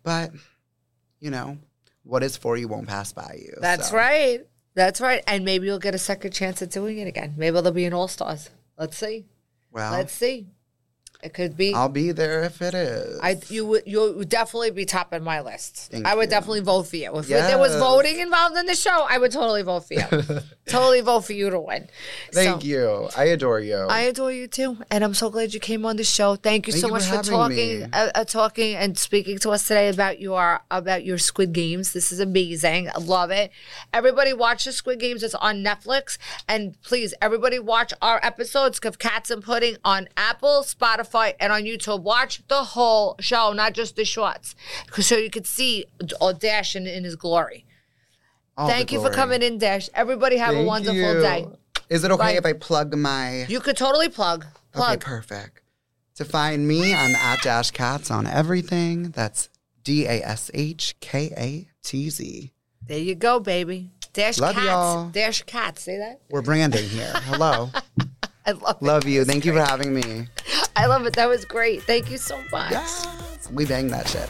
but 0.03 0.31
you 1.19 1.29
know 1.29 1.57
what 2.03 2.23
is 2.23 2.37
for 2.37 2.57
you 2.57 2.67
won't 2.67 2.87
pass 2.87 3.13
by 3.13 3.37
you 3.41 3.53
That's 3.61 3.89
so. 3.89 3.95
right. 3.97 4.45
That's 4.75 4.99
right. 4.99 5.23
And 5.27 5.45
maybe 5.45 5.67
you'll 5.67 5.79
get 5.79 5.95
a 5.95 5.99
second 5.99 6.31
chance 6.31 6.61
at 6.61 6.71
doing 6.71 6.97
it 6.97 7.07
again. 7.07 7.35
Maybe 7.37 7.53
there'll 7.53 7.71
be 7.71 7.85
an 7.85 7.93
all 7.93 8.07
stars. 8.07 8.49
Let's 8.77 8.97
see. 8.97 9.25
well 9.71 9.91
Let's 9.91 10.13
see. 10.13 10.47
It 11.21 11.33
could 11.33 11.55
be. 11.55 11.73
i'll 11.73 11.87
be 11.87 12.11
there 12.11 12.43
if 12.43 12.61
it 12.61 12.73
is 12.73 13.19
I 13.21 13.39
you 13.47 13.65
would 13.65 13.83
you 13.85 14.13
would 14.17 14.29
definitely 14.29 14.71
be 14.71 14.85
top 14.85 15.13
in 15.13 15.23
my 15.23 15.39
list. 15.41 15.91
Thank 15.91 16.05
I 16.05 16.15
would 16.15 16.23
you. 16.23 16.29
definitely 16.29 16.61
vote 16.61 16.83
for 16.83 16.95
you. 16.97 17.15
If 17.15 17.27
there 17.27 17.57
was 17.57 17.75
voting 17.75 18.19
involved 18.19 18.57
in 18.57 18.65
the 18.65 18.75
show, 18.75 19.07
I 19.09 19.17
would 19.17 19.31
totally 19.31 19.61
vote 19.61 19.81
for 19.87 19.93
you. 19.93 20.03
totally 20.67 20.99
vote 21.01 21.21
for 21.21 21.33
you 21.33 21.49
to 21.49 21.59
win. 21.59 21.87
thank 22.31 22.61
So, 22.61 22.67
you 22.67 23.09
i 23.15 23.25
adore 23.25 23.59
you 23.61 23.77
I 23.77 24.01
adore 24.01 24.31
you 24.33 24.47
too, 24.47 24.77
and 24.91 25.03
I'm 25.03 25.13
so 25.13 25.29
glad 25.29 25.53
you 25.53 25.59
came 25.59 25.85
on 25.85 25.95
the 25.95 26.03
show. 26.03 26.35
Thank 26.35 26.67
you 26.67 26.73
Thank 26.73 26.81
so 26.81 26.87
you 26.87 26.93
much 26.93 27.03
for 27.05 27.23
for, 27.23 27.29
talking, 27.29 27.83
uh, 27.93 28.11
uh, 28.15 28.25
talking 28.25 28.75
and 28.75 28.97
speaking 28.97 29.37
to 29.39 29.51
us 29.51 29.65
today 29.67 29.87
about 29.89 30.19
your 30.19 30.61
about 30.71 31.05
your 31.05 31.17
Squid 31.17 31.53
Games. 31.53 31.93
This 31.93 32.11
is 32.11 32.19
amazing. 32.19 32.89
I 32.89 32.99
love 32.99 33.31
it. 33.31 33.51
Everybody 33.93 34.33
watch 34.33 34.65
the 34.65 34.71
Squid 34.73 34.99
Games. 34.99 35.23
It's 35.23 35.35
on 35.35 35.63
Netflix, 35.63 36.17
and 36.49 36.79
please, 36.81 37.13
everybody 37.21 37.59
watch 37.59 37.93
our 38.01 38.19
episodes 38.23 38.79
of 38.83 38.99
Cats 38.99 39.29
and 39.31 39.41
Pudding 39.43 39.77
on 39.85 40.09
Apple, 40.17 40.63
Spotify, 40.67 41.02
and 41.39 41.51
on 41.51 41.63
YouTube. 41.63 42.01
Watch 42.01 42.41
the 42.47 42.63
whole 42.63 43.15
show, 43.19 43.53
not 43.53 43.73
just 43.73 43.95
the 43.95 44.05
shorts, 44.05 44.55
so 44.99 45.15
you 45.15 45.29
could 45.29 45.47
see 45.47 45.85
Dash 46.39 46.75
in, 46.75 46.87
in 46.87 47.03
his 47.03 47.15
glory. 47.15 47.65
All 48.55 48.67
Thank 48.67 48.91
you 48.91 49.01
for 49.01 49.09
coming 49.09 49.41
in, 49.41 49.57
Dash. 49.57 49.89
Everybody 49.93 50.37
have 50.37 50.55
a 50.55 50.63
wonderful 50.63 50.95
you. 50.95 51.21
day. 51.21 51.47
Is 51.89 52.03
it 52.03 52.11
okay 52.11 52.23
Bye. 52.23 52.31
if 52.37 52.45
I 52.45 52.53
plug 52.53 52.95
my? 52.95 53.45
You 53.47 53.59
could 53.59 53.77
totally 53.77 54.09
plug. 54.09 54.45
Okay, 54.75 54.97
perfect. 54.97 55.61
To 56.15 56.25
find 56.25 56.67
me, 56.67 56.93
I'm 56.93 57.15
at 57.15 57.41
Dash 57.41 57.71
Katz 57.71 58.11
on 58.11 58.27
everything. 58.27 59.09
That's 59.09 59.49
D 59.83 60.05
A 60.05 60.21
S 60.21 60.51
H 60.53 60.95
K 60.99 61.31
A 61.35 61.67
T 61.83 62.09
Z. 62.09 62.51
There 62.85 62.97
you 62.99 63.15
go, 63.15 63.39
baby. 63.39 63.91
Dash 64.13 64.37
Love 64.37 64.55
cats. 64.55 64.65
y'all. 64.65 65.09
Dash 65.09 65.41
cats. 65.43 65.81
Say 65.81 65.97
that. 65.97 66.21
We're 66.29 66.43
branding 66.43 66.87
here. 66.87 67.11
Hello. 67.15 67.69
I 68.45 68.51
love 68.51 68.77
it. 68.81 68.85
Love 68.85 69.07
you. 69.07 69.25
Thank 69.25 69.45
you 69.45 69.53
for 69.53 69.61
having 69.61 69.93
me. 69.93 70.27
I 70.75 70.87
love 70.87 71.05
it. 71.05 71.13
That 71.13 71.29
was 71.29 71.45
great. 71.45 71.83
Thank 71.83 72.11
you 72.11 72.17
so 72.17 72.37
much. 72.51 72.71
Yes. 72.71 73.07
We 73.51 73.65
bang 73.65 73.87
that 73.89 74.07
shit. 74.07 74.29